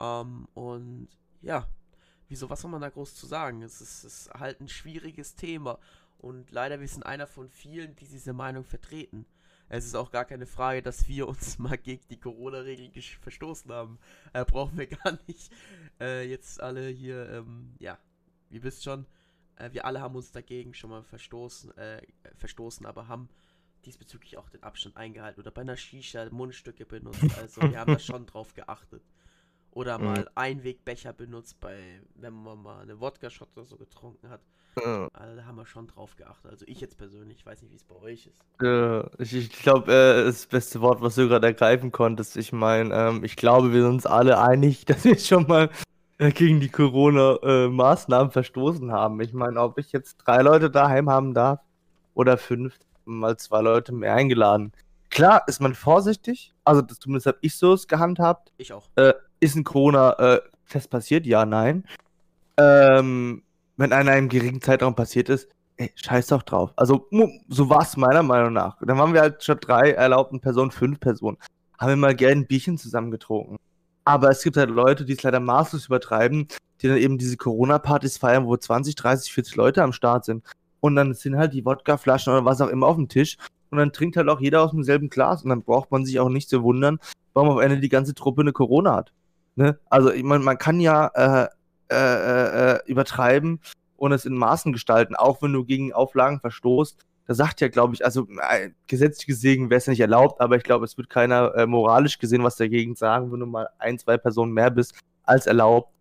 Ähm, 0.00 0.46
und 0.54 1.08
ja, 1.40 1.68
wieso, 2.28 2.48
was 2.48 2.60
soll 2.62 2.70
man 2.70 2.80
da 2.80 2.88
groß 2.88 3.14
zu 3.14 3.26
sagen? 3.26 3.62
Es 3.62 3.80
ist, 3.80 4.04
es 4.04 4.26
ist 4.26 4.34
halt 4.34 4.60
ein 4.60 4.68
schwieriges 4.68 5.34
Thema 5.34 5.78
und 6.22 6.50
leider 6.52 6.80
wir 6.80 6.88
sind 6.88 7.04
einer 7.04 7.26
von 7.26 7.50
vielen, 7.50 7.94
die 7.96 8.06
diese 8.06 8.32
Meinung 8.32 8.64
vertreten. 8.64 9.26
Es 9.68 9.84
ist 9.84 9.94
auch 9.94 10.10
gar 10.10 10.24
keine 10.24 10.46
Frage, 10.46 10.82
dass 10.82 11.08
wir 11.08 11.28
uns 11.28 11.58
mal 11.58 11.76
gegen 11.76 12.06
die 12.08 12.18
Corona-Regeln 12.18 12.92
verstoßen 13.20 13.70
haben. 13.72 13.98
Äh, 14.32 14.44
brauchen 14.44 14.78
wir 14.78 14.86
gar 15.04 15.18
nicht 15.26 15.52
äh, 16.00 16.28
jetzt 16.28 16.60
alle 16.62 16.88
hier, 16.88 17.28
ähm, 17.30 17.74
ja, 17.78 17.98
ihr 18.50 18.62
wisst 18.62 18.84
schon, 18.84 19.06
äh, 19.56 19.72
wir 19.72 19.84
alle 19.84 20.00
haben 20.00 20.14
uns 20.14 20.30
dagegen 20.30 20.74
schon 20.74 20.90
mal 20.90 21.02
verstoßen, 21.02 21.76
äh, 21.76 22.02
verstoßen, 22.36 22.86
aber 22.86 23.08
haben 23.08 23.28
diesbezüglich 23.84 24.36
auch 24.36 24.48
den 24.48 24.62
Abstand 24.62 24.96
eingehalten 24.96 25.40
oder 25.40 25.50
bei 25.50 25.62
einer 25.62 25.76
Shisha 25.76 26.28
Mundstücke 26.30 26.86
benutzt. 26.86 27.36
Also 27.38 27.62
wir 27.62 27.80
haben 27.80 27.92
da 27.92 27.98
schon 27.98 28.26
drauf 28.26 28.54
geachtet. 28.54 29.02
Oder 29.72 29.98
mhm. 29.98 30.04
mal 30.04 30.28
Einwegbecher 30.34 31.12
benutzt, 31.12 31.58
bei, 31.60 31.76
wenn 32.14 32.34
man 32.34 32.62
mal 32.62 32.82
eine 32.82 33.00
Wodka-Shot 33.00 33.48
oder 33.56 33.64
so 33.64 33.76
getrunken 33.76 34.28
hat. 34.28 34.40
Ja. 34.76 35.08
Also, 35.12 35.36
da 35.36 35.44
haben 35.44 35.56
wir 35.56 35.66
schon 35.66 35.86
drauf 35.86 36.16
geachtet. 36.16 36.50
Also 36.50 36.64
ich 36.68 36.80
jetzt 36.80 36.96
persönlich, 36.96 37.38
ich 37.38 37.46
weiß 37.46 37.62
nicht, 37.62 37.72
wie 37.72 37.76
es 37.76 37.84
bei 37.84 37.96
euch 37.96 38.26
ist. 38.26 38.42
Ja, 38.60 39.08
ich, 39.18 39.34
ich 39.34 39.50
glaube, 39.50 39.92
äh, 39.92 40.24
das 40.24 40.46
beste 40.46 40.80
Wort, 40.80 41.00
was 41.00 41.14
du 41.14 41.28
gerade 41.28 41.46
ergreifen 41.46 41.90
konntest. 41.90 42.36
Ich 42.36 42.52
meine, 42.52 42.94
ähm, 42.94 43.24
ich 43.24 43.36
glaube, 43.36 43.72
wir 43.72 43.82
sind 43.82 43.92
uns 43.92 44.06
alle 44.06 44.40
einig, 44.40 44.84
dass 44.86 45.04
wir 45.04 45.18
schon 45.18 45.46
mal 45.46 45.70
gegen 46.18 46.60
die 46.60 46.68
Corona-Maßnahmen 46.68 48.28
äh, 48.28 48.32
verstoßen 48.32 48.92
haben. 48.92 49.20
Ich 49.20 49.32
meine, 49.32 49.60
ob 49.60 49.78
ich 49.78 49.92
jetzt 49.92 50.18
drei 50.18 50.42
Leute 50.42 50.70
daheim 50.70 51.10
haben 51.10 51.34
darf 51.34 51.60
oder 52.14 52.38
fünf, 52.38 52.78
mal 53.04 53.36
zwei 53.38 53.60
Leute 53.60 53.92
mehr 53.92 54.14
eingeladen. 54.14 54.72
Klar 55.10 55.42
ist 55.46 55.60
man 55.60 55.74
vorsichtig, 55.74 56.54
also 56.64 56.80
das, 56.80 56.98
zumindest 56.98 57.26
habe 57.26 57.38
ich 57.40 57.56
so 57.56 57.74
es 57.74 57.86
gehandhabt. 57.86 58.52
Ich 58.56 58.72
auch. 58.72 58.88
Äh, 58.96 59.12
ist 59.42 59.56
ein 59.56 59.64
Corona-Test 59.64 60.88
passiert? 60.88 61.26
Ja, 61.26 61.44
nein. 61.44 61.84
Ähm, 62.56 63.42
wenn 63.76 63.92
einer 63.92 64.16
im 64.16 64.28
geringen 64.28 64.62
Zeitraum 64.62 64.94
passiert 64.94 65.28
ist, 65.28 65.48
ey, 65.76 65.90
scheiß 65.96 66.28
doch 66.28 66.42
drauf. 66.42 66.72
Also, 66.76 67.08
so 67.48 67.68
war 67.68 67.82
es 67.82 67.96
meiner 67.96 68.22
Meinung 68.22 68.52
nach. 68.52 68.78
Dann 68.80 68.98
waren 68.98 69.12
wir 69.12 69.20
halt 69.20 69.42
statt 69.42 69.58
drei 69.62 69.90
erlaubten 69.90 70.40
Personen 70.40 70.70
fünf 70.70 71.00
Personen. 71.00 71.38
Haben 71.78 71.88
wir 71.90 71.96
mal 71.96 72.14
gerne 72.14 72.42
ein 72.42 72.46
Bierchen 72.46 72.78
zusammen 72.78 73.10
getrunken. 73.10 73.56
Aber 74.04 74.30
es 74.30 74.42
gibt 74.42 74.56
halt 74.56 74.70
Leute, 74.70 75.04
die 75.04 75.14
es 75.14 75.22
leider 75.22 75.40
maßlos 75.40 75.86
übertreiben, 75.86 76.46
die 76.80 76.88
dann 76.88 76.98
eben 76.98 77.18
diese 77.18 77.36
Corona-Partys 77.36 78.18
feiern, 78.18 78.46
wo 78.46 78.56
20, 78.56 78.94
30, 78.94 79.32
40 79.32 79.56
Leute 79.56 79.82
am 79.82 79.92
Start 79.92 80.24
sind. 80.24 80.44
Und 80.80 80.94
dann 80.94 81.14
sind 81.14 81.36
halt 81.36 81.52
die 81.52 81.64
Wodkaflaschen 81.64 82.32
oder 82.32 82.44
was 82.44 82.60
auch 82.60 82.68
immer 82.68 82.86
auf 82.86 82.96
dem 82.96 83.08
Tisch. 83.08 83.38
Und 83.70 83.78
dann 83.78 83.92
trinkt 83.92 84.16
halt 84.16 84.28
auch 84.28 84.40
jeder 84.40 84.62
aus 84.62 84.70
demselben 84.70 85.08
Glas. 85.08 85.42
Und 85.42 85.50
dann 85.50 85.62
braucht 85.62 85.90
man 85.90 86.04
sich 86.04 86.20
auch 86.20 86.28
nicht 86.28 86.48
zu 86.48 86.62
wundern, 86.62 87.00
warum 87.34 87.50
auf 87.50 87.60
Ende 87.60 87.80
die 87.80 87.88
ganze 87.88 88.14
Truppe 88.14 88.42
eine 88.42 88.52
Corona 88.52 88.94
hat. 88.94 89.12
Ne? 89.56 89.78
Also, 89.90 90.12
ich 90.12 90.22
meine, 90.22 90.44
man 90.44 90.58
kann 90.58 90.80
ja 90.80 91.06
äh, 91.14 91.48
äh, 91.90 92.74
äh, 92.74 92.80
übertreiben 92.86 93.60
und 93.96 94.12
es 94.12 94.24
in 94.24 94.34
Maßen 94.34 94.72
gestalten, 94.72 95.14
auch 95.14 95.42
wenn 95.42 95.52
du 95.52 95.64
gegen 95.64 95.92
Auflagen 95.92 96.40
verstoßt 96.40 97.04
da 97.26 97.34
sagt 97.34 97.60
ja, 97.60 97.68
glaube 97.68 97.94
ich, 97.94 98.04
also 98.04 98.26
äh, 98.50 98.70
gesetzlich 98.86 99.26
gesehen 99.26 99.70
wäre 99.70 99.78
es 99.78 99.86
nicht 99.86 100.00
erlaubt, 100.00 100.40
aber 100.40 100.56
ich 100.56 100.64
glaube, 100.64 100.84
es 100.84 100.96
wird 100.98 101.08
keiner 101.08 101.54
äh, 101.54 101.66
moralisch 101.66 102.18
gesehen 102.18 102.42
was 102.42 102.56
dagegen 102.56 102.96
sagen, 102.96 103.32
wenn 103.32 103.40
du 103.40 103.46
mal 103.46 103.68
ein, 103.78 103.98
zwei 103.98 104.18
Personen 104.18 104.52
mehr 104.52 104.70
bist 104.70 104.98
als 105.22 105.46
erlaubt, 105.46 105.92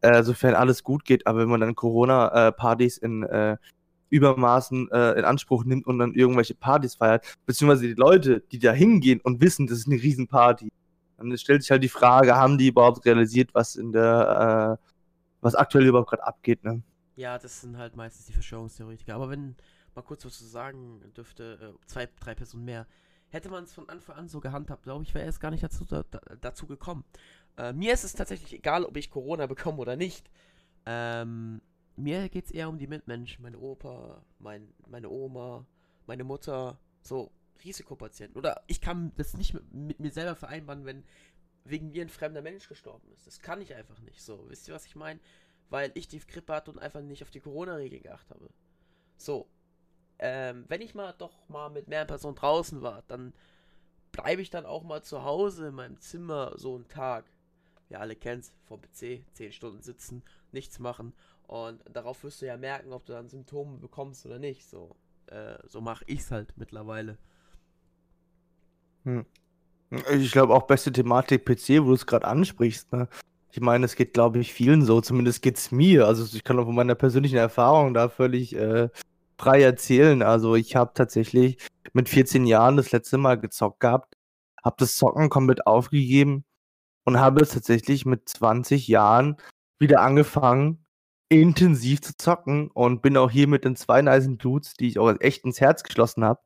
äh, 0.00 0.22
sofern 0.22 0.54
alles 0.54 0.82
gut 0.82 1.04
geht. 1.04 1.26
Aber 1.26 1.40
wenn 1.40 1.48
man 1.48 1.60
dann 1.60 1.74
Corona-Partys 1.74 2.96
in 2.98 3.22
äh, 3.24 3.56
Übermaßen 4.08 4.90
äh, 4.90 5.18
in 5.18 5.24
Anspruch 5.24 5.64
nimmt 5.64 5.86
und 5.86 5.98
dann 5.98 6.14
irgendwelche 6.14 6.54
Partys 6.54 6.94
feiert, 6.94 7.36
beziehungsweise 7.46 7.86
die 7.86 7.94
Leute, 7.94 8.42
die 8.50 8.58
da 8.58 8.72
hingehen 8.72 9.20
und 9.20 9.40
wissen, 9.40 9.66
das 9.66 9.78
ist 9.78 9.86
eine 9.86 10.02
Riesenparty, 10.02 10.70
dann 11.28 11.38
stellt 11.38 11.62
sich 11.62 11.70
halt 11.70 11.82
die 11.82 11.88
Frage, 11.88 12.36
haben 12.36 12.56
die 12.56 12.68
überhaupt 12.68 13.04
realisiert, 13.04 13.54
was 13.54 13.76
in 13.76 13.92
der, 13.92 14.78
äh, 14.80 14.86
was 15.40 15.54
aktuell 15.54 15.86
überhaupt 15.86 16.10
gerade 16.10 16.26
abgeht, 16.26 16.64
ne? 16.64 16.82
Ja, 17.16 17.38
das 17.38 17.60
sind 17.60 17.76
halt 17.76 17.96
meistens 17.96 18.26
die 18.26 18.32
Verschwörungstheoretiker. 18.32 19.14
Aber 19.14 19.28
wenn 19.28 19.56
mal 19.94 20.02
kurz 20.02 20.24
was 20.24 20.38
zu 20.38 20.44
sagen 20.44 21.00
dürfte, 21.16 21.74
äh, 21.74 21.86
zwei, 21.86 22.08
drei 22.20 22.34
Personen 22.34 22.64
mehr. 22.64 22.86
Hätte 23.28 23.48
man 23.48 23.64
es 23.64 23.72
von 23.72 23.88
Anfang 23.88 24.16
an 24.16 24.28
so 24.28 24.40
gehandhabt, 24.40 24.82
glaube 24.82 25.04
ich, 25.04 25.14
wäre 25.14 25.28
es 25.28 25.38
gar 25.38 25.50
nicht 25.50 25.62
dazu, 25.62 25.84
da, 25.84 26.04
dazu 26.40 26.66
gekommen. 26.66 27.04
Äh, 27.56 27.72
mir 27.72 27.92
ist 27.92 28.04
es 28.04 28.14
tatsächlich 28.14 28.54
egal, 28.54 28.84
ob 28.84 28.96
ich 28.96 29.10
Corona 29.10 29.46
bekomme 29.46 29.78
oder 29.78 29.96
nicht. 29.96 30.30
Ähm, 30.86 31.60
mir 31.96 32.28
geht 32.28 32.46
es 32.46 32.50
eher 32.50 32.68
um 32.68 32.78
die 32.78 32.88
Mitmenschen. 32.88 33.42
Meine 33.42 33.58
Opa, 33.58 34.22
mein, 34.38 34.72
meine 34.88 35.08
Oma, 35.10 35.64
meine 36.06 36.24
Mutter, 36.24 36.78
so 37.02 37.30
Risikopatienten. 37.64 38.36
Oder 38.36 38.62
ich 38.66 38.80
kann 38.80 39.12
das 39.16 39.34
nicht 39.34 39.54
mit, 39.72 40.00
mir 40.00 40.10
selber 40.10 40.36
vereinbaren, 40.36 40.84
wenn 40.84 41.04
wegen 41.64 41.90
mir 41.90 42.02
ein 42.02 42.08
fremder 42.08 42.42
Mensch 42.42 42.68
gestorben 42.68 43.10
ist. 43.12 43.26
Das 43.26 43.40
kann 43.40 43.60
ich 43.60 43.74
einfach 43.74 44.00
nicht. 44.00 44.22
So, 44.22 44.48
wisst 44.48 44.68
ihr, 44.68 44.74
was 44.74 44.86
ich 44.86 44.96
meine? 44.96 45.20
Weil 45.68 45.92
ich 45.94 46.08
die 46.08 46.18
Grippe 46.18 46.54
hatte 46.54 46.70
und 46.70 46.78
einfach 46.78 47.00
nicht 47.00 47.22
auf 47.22 47.30
die 47.30 47.40
Corona-Regeln 47.40 48.02
geachtet 48.02 48.30
habe. 48.30 48.50
So, 49.16 49.46
ähm, 50.18 50.64
wenn 50.68 50.80
ich 50.80 50.94
mal 50.94 51.12
doch 51.12 51.48
mal 51.48 51.70
mit 51.70 51.88
mehreren 51.88 52.08
Personen 52.08 52.36
draußen 52.36 52.82
war, 52.82 53.02
dann 53.08 53.32
bleibe 54.12 54.42
ich 54.42 54.50
dann 54.50 54.66
auch 54.66 54.82
mal 54.82 55.02
zu 55.02 55.24
Hause 55.24 55.68
in 55.68 55.74
meinem 55.74 56.00
Zimmer 56.00 56.52
so 56.56 56.74
einen 56.74 56.88
Tag. 56.88 57.24
Ihr 57.88 58.00
alle 58.00 58.16
kennt's, 58.16 58.52
vor 58.64 58.80
PC, 58.80 59.24
10 59.32 59.52
Stunden 59.52 59.82
sitzen, 59.82 60.22
nichts 60.52 60.78
machen. 60.78 61.12
Und 61.46 61.82
darauf 61.92 62.22
wirst 62.22 62.42
du 62.42 62.46
ja 62.46 62.56
merken, 62.56 62.92
ob 62.92 63.04
du 63.06 63.12
dann 63.12 63.28
Symptome 63.28 63.78
bekommst 63.78 64.24
oder 64.26 64.38
nicht. 64.38 64.68
So, 64.68 64.94
äh, 65.26 65.58
so 65.66 65.80
mache 65.80 66.04
ich's 66.06 66.30
halt 66.30 66.56
mittlerweile. 66.56 67.18
Hm. 69.04 69.24
Ich 70.12 70.30
glaube 70.30 70.54
auch 70.54 70.66
beste 70.66 70.92
Thematik 70.92 71.44
PC, 71.44 71.82
wo 71.82 71.88
du 71.88 71.94
es 71.94 72.06
gerade 72.06 72.26
ansprichst. 72.26 72.92
Ne? 72.92 73.08
Ich 73.52 73.60
meine, 73.60 73.84
es 73.84 73.96
geht, 73.96 74.14
glaube 74.14 74.38
ich, 74.38 74.52
vielen 74.52 74.84
so. 74.84 75.00
Zumindest 75.00 75.42
geht's 75.42 75.72
mir. 75.72 76.06
Also 76.06 76.24
ich 76.36 76.44
kann 76.44 76.58
auch 76.58 76.66
von 76.66 76.74
meiner 76.74 76.94
persönlichen 76.94 77.38
Erfahrung 77.38 77.94
da 77.94 78.08
völlig 78.08 78.54
äh, 78.54 78.88
frei 79.38 79.62
erzählen. 79.62 80.22
Also 80.22 80.54
ich 80.54 80.76
habe 80.76 80.92
tatsächlich 80.94 81.58
mit 81.92 82.08
14 82.08 82.46
Jahren 82.46 82.76
das 82.76 82.92
letzte 82.92 83.18
Mal 83.18 83.40
gezockt 83.40 83.80
gehabt, 83.80 84.14
habe 84.62 84.76
das 84.78 84.94
Zocken 84.96 85.28
komplett 85.28 85.66
aufgegeben 85.66 86.44
und 87.04 87.18
habe 87.18 87.42
es 87.42 87.50
tatsächlich 87.50 88.06
mit 88.06 88.28
20 88.28 88.86
Jahren 88.86 89.36
wieder 89.80 90.02
angefangen, 90.02 90.84
intensiv 91.28 92.02
zu 92.02 92.16
zocken 92.16 92.70
und 92.70 93.02
bin 93.02 93.16
auch 93.16 93.30
hier 93.30 93.48
mit 93.48 93.64
den 93.64 93.76
zwei 93.76 94.02
nice 94.02 94.28
Dudes, 94.38 94.74
die 94.74 94.88
ich 94.88 94.98
auch 94.98 95.14
echt 95.20 95.44
ins 95.44 95.60
Herz 95.60 95.82
geschlossen 95.82 96.24
habe 96.24 96.40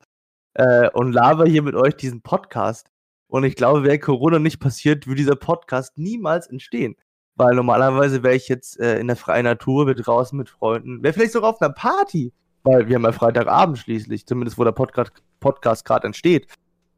äh, 0.55 0.89
und 0.91 1.13
laber 1.13 1.47
hier 1.47 1.63
mit 1.63 1.75
euch 1.75 1.97
diesen 1.97 2.23
Podcast. 2.23 2.89
Und 3.29 3.45
ich 3.45 3.57
glaube, 3.57 3.85
wäre 3.85 3.99
Corona 3.99 4.39
nicht 4.39 4.61
passiert, 4.61 5.07
würde 5.07 5.19
dieser 5.19 5.37
Podcast 5.37 5.99
niemals 5.99 6.47
entstehen. 6.47 6.97
Weil 7.37 7.55
normalerweise 7.55 8.23
wäre 8.23 8.37
ich 8.37 8.49
jetzt 8.49 8.79
äh, 8.79 8.99
in 8.99 9.09
der 9.09 9.17
freien 9.17 9.45
Natur, 9.45 9.87
wäre 9.87 10.01
draußen 10.01 10.39
mit 10.39 10.49
Freunden, 10.49 11.03
wäre 11.03 11.13
vielleicht 11.13 11.33
sogar 11.33 11.51
auf 11.51 11.61
einer 11.61 11.73
Party 11.73 12.33
weil 12.65 12.89
wir 12.89 12.97
haben 12.97 13.05
ja 13.05 13.13
Freitagabend 13.13 13.79
schließlich, 13.79 14.27
zumindest 14.27 14.59
wo 14.59 14.65
der 14.65 14.73
Podcast, 14.73 15.13
Podcast 15.39 15.85
gerade 15.85 16.07
entsteht. 16.07 16.49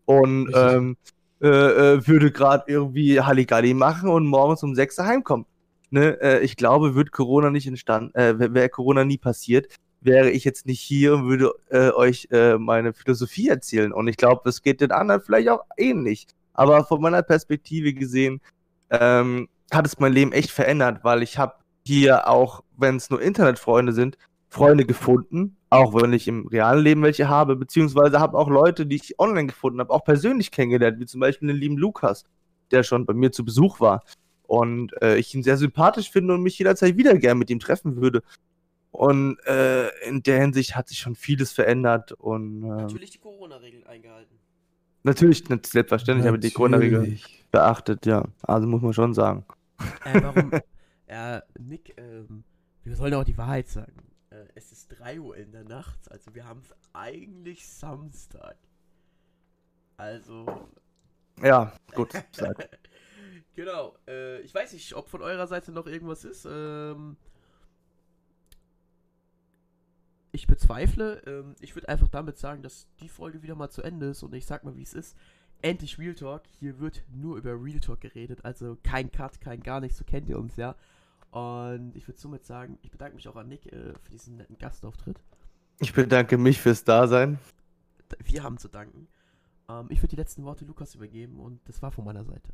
Und 0.07 0.51
ähm, 0.55 0.97
äh, 1.43 1.49
äh, 1.49 2.07
würde 2.07 2.31
gerade 2.31 2.65
irgendwie 2.69 3.21
Halligalli 3.21 3.75
machen 3.75 4.09
und 4.09 4.27
morgens 4.27 4.63
um 4.63 4.75
6 4.75 4.99
Uhr 5.01 5.07
heimkommen. 5.07 5.47
Ne? 5.91 6.21
Äh, 6.21 6.45
ich 6.45 6.57
glaube, 6.57 6.95
wird 6.95 7.11
Corona 7.11 7.51
nicht 7.51 7.67
entstanden, 7.67 8.15
äh, 8.15 8.55
wäre 8.55 8.69
Corona 8.69 9.05
nie 9.05 9.19
passiert, 9.19 9.67
wäre 10.07 10.31
ich 10.31 10.45
jetzt 10.45 10.67
nicht 10.67 10.81
hier 10.81 11.15
und 11.15 11.29
würde 11.29 11.53
äh, 11.69 11.91
euch 11.91 12.29
äh, 12.31 12.57
meine 12.57 12.95
Philosophie 12.95 13.49
erzählen. 13.49 13.93
Und 13.93 14.09
ich 14.09 14.17
glaube, 14.17 14.49
es 14.49 14.63
geht 14.63 14.81
den 14.81 14.93
anderen 14.93 15.21
vielleicht 15.21 15.49
auch 15.51 15.65
ähnlich. 15.77 16.27
Aber 16.55 16.85
von 16.85 17.03
meiner 17.03 17.23
Perspektive 17.23 17.93
gesehen, 17.93 18.41
ähm, 18.91 19.49
hat 19.71 19.87
es 19.87 19.99
mein 19.99 20.13
Leben 20.13 20.33
echt 20.33 20.51
verändert, 20.51 21.01
weil 21.03 21.23
ich 21.23 21.39
habe 21.39 21.55
hier 21.85 22.29
auch, 22.29 22.63
wenn 22.77 22.97
es 22.97 23.11
nur 23.11 23.21
Internetfreunde 23.21 23.93
sind, 23.93 24.17
Freunde 24.49 24.87
gefunden, 24.87 25.57
auch 25.71 25.95
wenn 25.95 26.13
ich 26.13 26.29
im 26.29 26.47
realen 26.47 26.83
Leben 26.83 27.03
welche 27.03 27.29
habe, 27.29 27.57
beziehungsweise 27.57 28.21
habe 28.21 28.39
auch 28.39 28.49
Leute, 28.49 28.87
die 28.87 28.97
ich 28.97 29.19
online 29.19 29.49
gefunden 29.49 29.81
habe, 29.81 29.93
auch 29.93 30.05
persönlich 30.05 30.51
kennengelernt, 30.51 31.01
wie 31.01 31.07
zum 31.07 31.21
Beispiel 31.21 31.49
den 31.49 31.57
lieben 31.57 31.77
Lukas, 31.77 32.25
der 32.71 32.83
schon 32.83 33.07
bei 33.07 33.13
mir 33.13 33.33
zu 33.33 33.45
Besuch 33.45 33.81
war. 33.81 34.03
Und 34.45 34.93
äh, 35.03 35.17
ich 35.17 35.35
ihn 35.35 35.43
sehr 35.43 35.57
sympathisch 35.57 36.11
finde 36.11 36.35
und 36.35 36.43
mich 36.43 36.59
jederzeit 36.59 36.97
wieder 36.97 37.15
gern 37.19 37.39
mit 37.39 37.51
ihm 37.51 37.59
treffen 37.59 38.01
würde. 38.01 38.23
Und 38.91 39.39
äh, 39.47 39.89
in 40.07 40.23
der 40.23 40.41
Hinsicht 40.41 40.75
hat 40.75 40.89
sich 40.89 40.99
schon 40.99 41.15
vieles 41.15 41.53
verändert. 41.53 42.13
Und, 42.13 42.63
äh, 42.63 42.69
natürlich 42.69 43.11
die 43.11 43.19
Corona-Regeln 43.19 43.87
eingehalten. 43.87 44.39
Natürlich, 45.03 45.45
selbstverständlich 45.47 46.27
habe 46.27 46.39
ich 46.39 46.43
die 46.43 46.51
Corona-Regeln 46.51 47.21
beachtet, 47.53 48.07
ja. 48.07 48.25
Also 48.43 48.67
muss 48.67 48.83
man 48.83 48.93
schon 48.93 49.15
sagen. 49.15 49.45
Äh, 50.05 50.21
warum? 50.23 50.51
ja, 51.09 51.43
Nick, 51.59 51.95
ähm, 51.97 52.45
wir 52.83 52.97
sollen 52.97 53.15
auch 53.15 53.25
die 53.25 53.37
Wahrheit 53.39 53.69
sagen. 53.69 54.11
Äh, 54.31 54.47
es 54.55 54.73
ist 54.73 54.89
3 54.99 55.21
Uhr 55.21 55.37
in 55.37 55.53
der 55.53 55.65
Nacht, 55.65 56.11
also 56.11 56.35
wir 56.35 56.47
haben 56.47 56.61
es 56.61 56.75
eigentlich 56.93 57.69
Samstag. 57.69 58.57
Also. 59.97 60.47
Ja, 61.43 61.73
gut. 61.95 62.13
genau. 63.55 63.97
Äh, 64.09 64.41
ich 64.41 64.55
weiß 64.55 64.73
nicht, 64.73 64.95
ob 64.95 65.09
von 65.09 65.23
eurer 65.23 65.47
Seite 65.47 65.73
noch 65.73 65.87
irgendwas 65.87 66.25
ist. 66.25 66.47
Ähm, 66.51 67.17
ich 70.37 70.47
bezweifle. 70.47 71.23
Ähm, 71.27 71.57
ich 71.61 71.75
würde 71.75 71.89
einfach 71.89 72.09
damit 72.09 72.39
sagen, 72.39 72.63
dass 72.63 72.87
die 73.01 73.09
Folge 73.09 73.43
wieder 73.43 73.57
mal 73.57 73.71
zu 73.71 73.83
Ende 73.83 74.07
ist 74.07 74.23
und 74.23 74.35
ich 74.35 74.47
sag 74.47 74.65
mal, 74.65 74.77
wie 74.77 74.83
es 74.83 74.95
ist. 74.95 75.17
Endlich 75.63 75.99
Real 75.99 76.15
Talk. 76.15 76.43
Hier 76.61 76.79
wird 76.79 77.03
nur 77.13 77.37
über 77.37 77.53
Real 77.61 77.81
Talk 77.81 78.01
geredet. 78.01 78.45
Also 78.45 78.77
kein 78.83 79.11
Cut, 79.11 79.41
kein 79.41 79.63
gar 79.63 79.81
nichts. 79.81 79.99
So 79.99 80.05
kennt 80.05 80.29
ihr 80.29 80.39
uns 80.39 80.57
ja. 80.57 80.77
Und 81.31 81.97
ich 81.97 82.07
würde 82.07 82.21
somit 82.21 82.45
sagen, 82.45 82.79
ich 82.83 82.91
bedanke 82.91 83.17
mich 83.17 83.27
auch 83.29 83.37
an 83.37 83.49
Nick 83.49 83.67
äh, 83.73 83.95
für 84.03 84.11
diesen 84.11 84.37
netten 84.37 84.59
Gastauftritt. 84.59 85.19
Ich 85.81 85.93
bedanke 85.93 86.39
mich 86.39 86.61
fürs 86.61 86.85
Dasein. 86.85 87.39
Wir 88.25 88.43
haben 88.43 88.59
zu 88.59 88.69
danken. 88.69 89.09
Ähm, 89.69 89.87
ich 89.89 89.99
würde 89.99 90.09
die 90.09 90.17
letzten 90.17 90.45
Worte 90.45 90.65
Lukas 90.65 90.95
übergeben 90.95 91.41
und 91.41 91.61
das 91.67 91.83
war 91.83 91.91
von 91.91 92.05
meiner 92.05 92.25
Seite. 92.25 92.53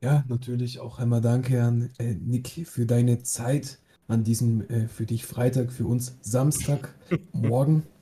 Ja, 0.00 0.24
natürlich 0.28 0.80
auch 0.80 0.98
einmal 0.98 1.20
danke 1.20 1.62
an 1.62 1.90
äh, 1.98 2.14
Nick 2.14 2.48
für 2.66 2.84
deine 2.84 3.22
Zeit 3.22 3.78
an 4.08 4.24
diesem 4.24 4.68
äh, 4.68 4.88
für 4.88 5.06
dich 5.06 5.24
Freitag, 5.26 5.72
für 5.72 5.86
uns 5.86 6.16
Samstag 6.22 6.94
morgen. 7.32 7.84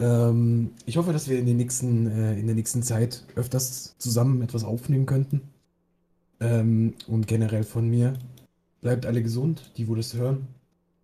Ähm, 0.00 0.70
ich 0.86 0.96
hoffe, 0.96 1.12
dass 1.12 1.28
wir 1.28 1.40
in, 1.40 1.46
den 1.46 1.56
nächsten, 1.56 2.06
äh, 2.06 2.38
in 2.38 2.46
der 2.46 2.54
nächsten 2.54 2.84
Zeit 2.84 3.24
öfters 3.34 3.96
zusammen 3.98 4.42
etwas 4.42 4.62
aufnehmen 4.62 5.06
könnten. 5.06 5.40
Ähm, 6.38 6.94
und 7.08 7.26
generell 7.26 7.64
von 7.64 7.90
mir 7.90 8.14
Bleibt 8.80 9.06
alle 9.06 9.22
gesund, 9.22 9.72
die 9.76 9.88
wo 9.88 9.96
das 9.96 10.14
hören. 10.14 10.46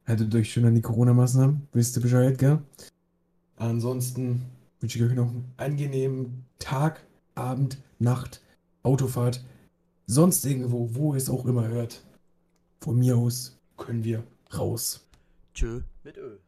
Haltet 0.07 0.33
euch 0.35 0.53
schön 0.53 0.65
an 0.65 0.77
die 0.77 0.81
Corona-Maßnahmen. 0.81 1.67
Wisst 1.73 1.97
ihr 1.97 2.03
Bescheid, 2.03 2.39
gell? 2.39 2.61
Ansonsten 3.57 4.43
wünsche 4.79 4.99
ich 4.99 5.05
euch 5.05 5.15
noch 5.17 5.29
einen 5.29 5.53
angenehmen 5.57 6.45
Tag, 6.61 7.05
Abend, 7.35 7.79
Nacht, 7.99 8.43
Autofahrt, 8.85 9.45
sonst 10.07 10.47
irgendwo, 10.47 10.95
wo 10.95 11.15
ihr 11.15 11.19
es 11.19 11.29
auch 11.29 11.47
immer 11.47 11.67
hört. 11.67 12.05
Von 12.81 12.99
mir 12.99 13.17
aus 13.17 13.59
können 13.77 14.05
wir 14.05 14.25
raus. 14.57 15.07
Tschö 15.55 15.83
mit 16.03 16.17
Öl. 16.17 16.44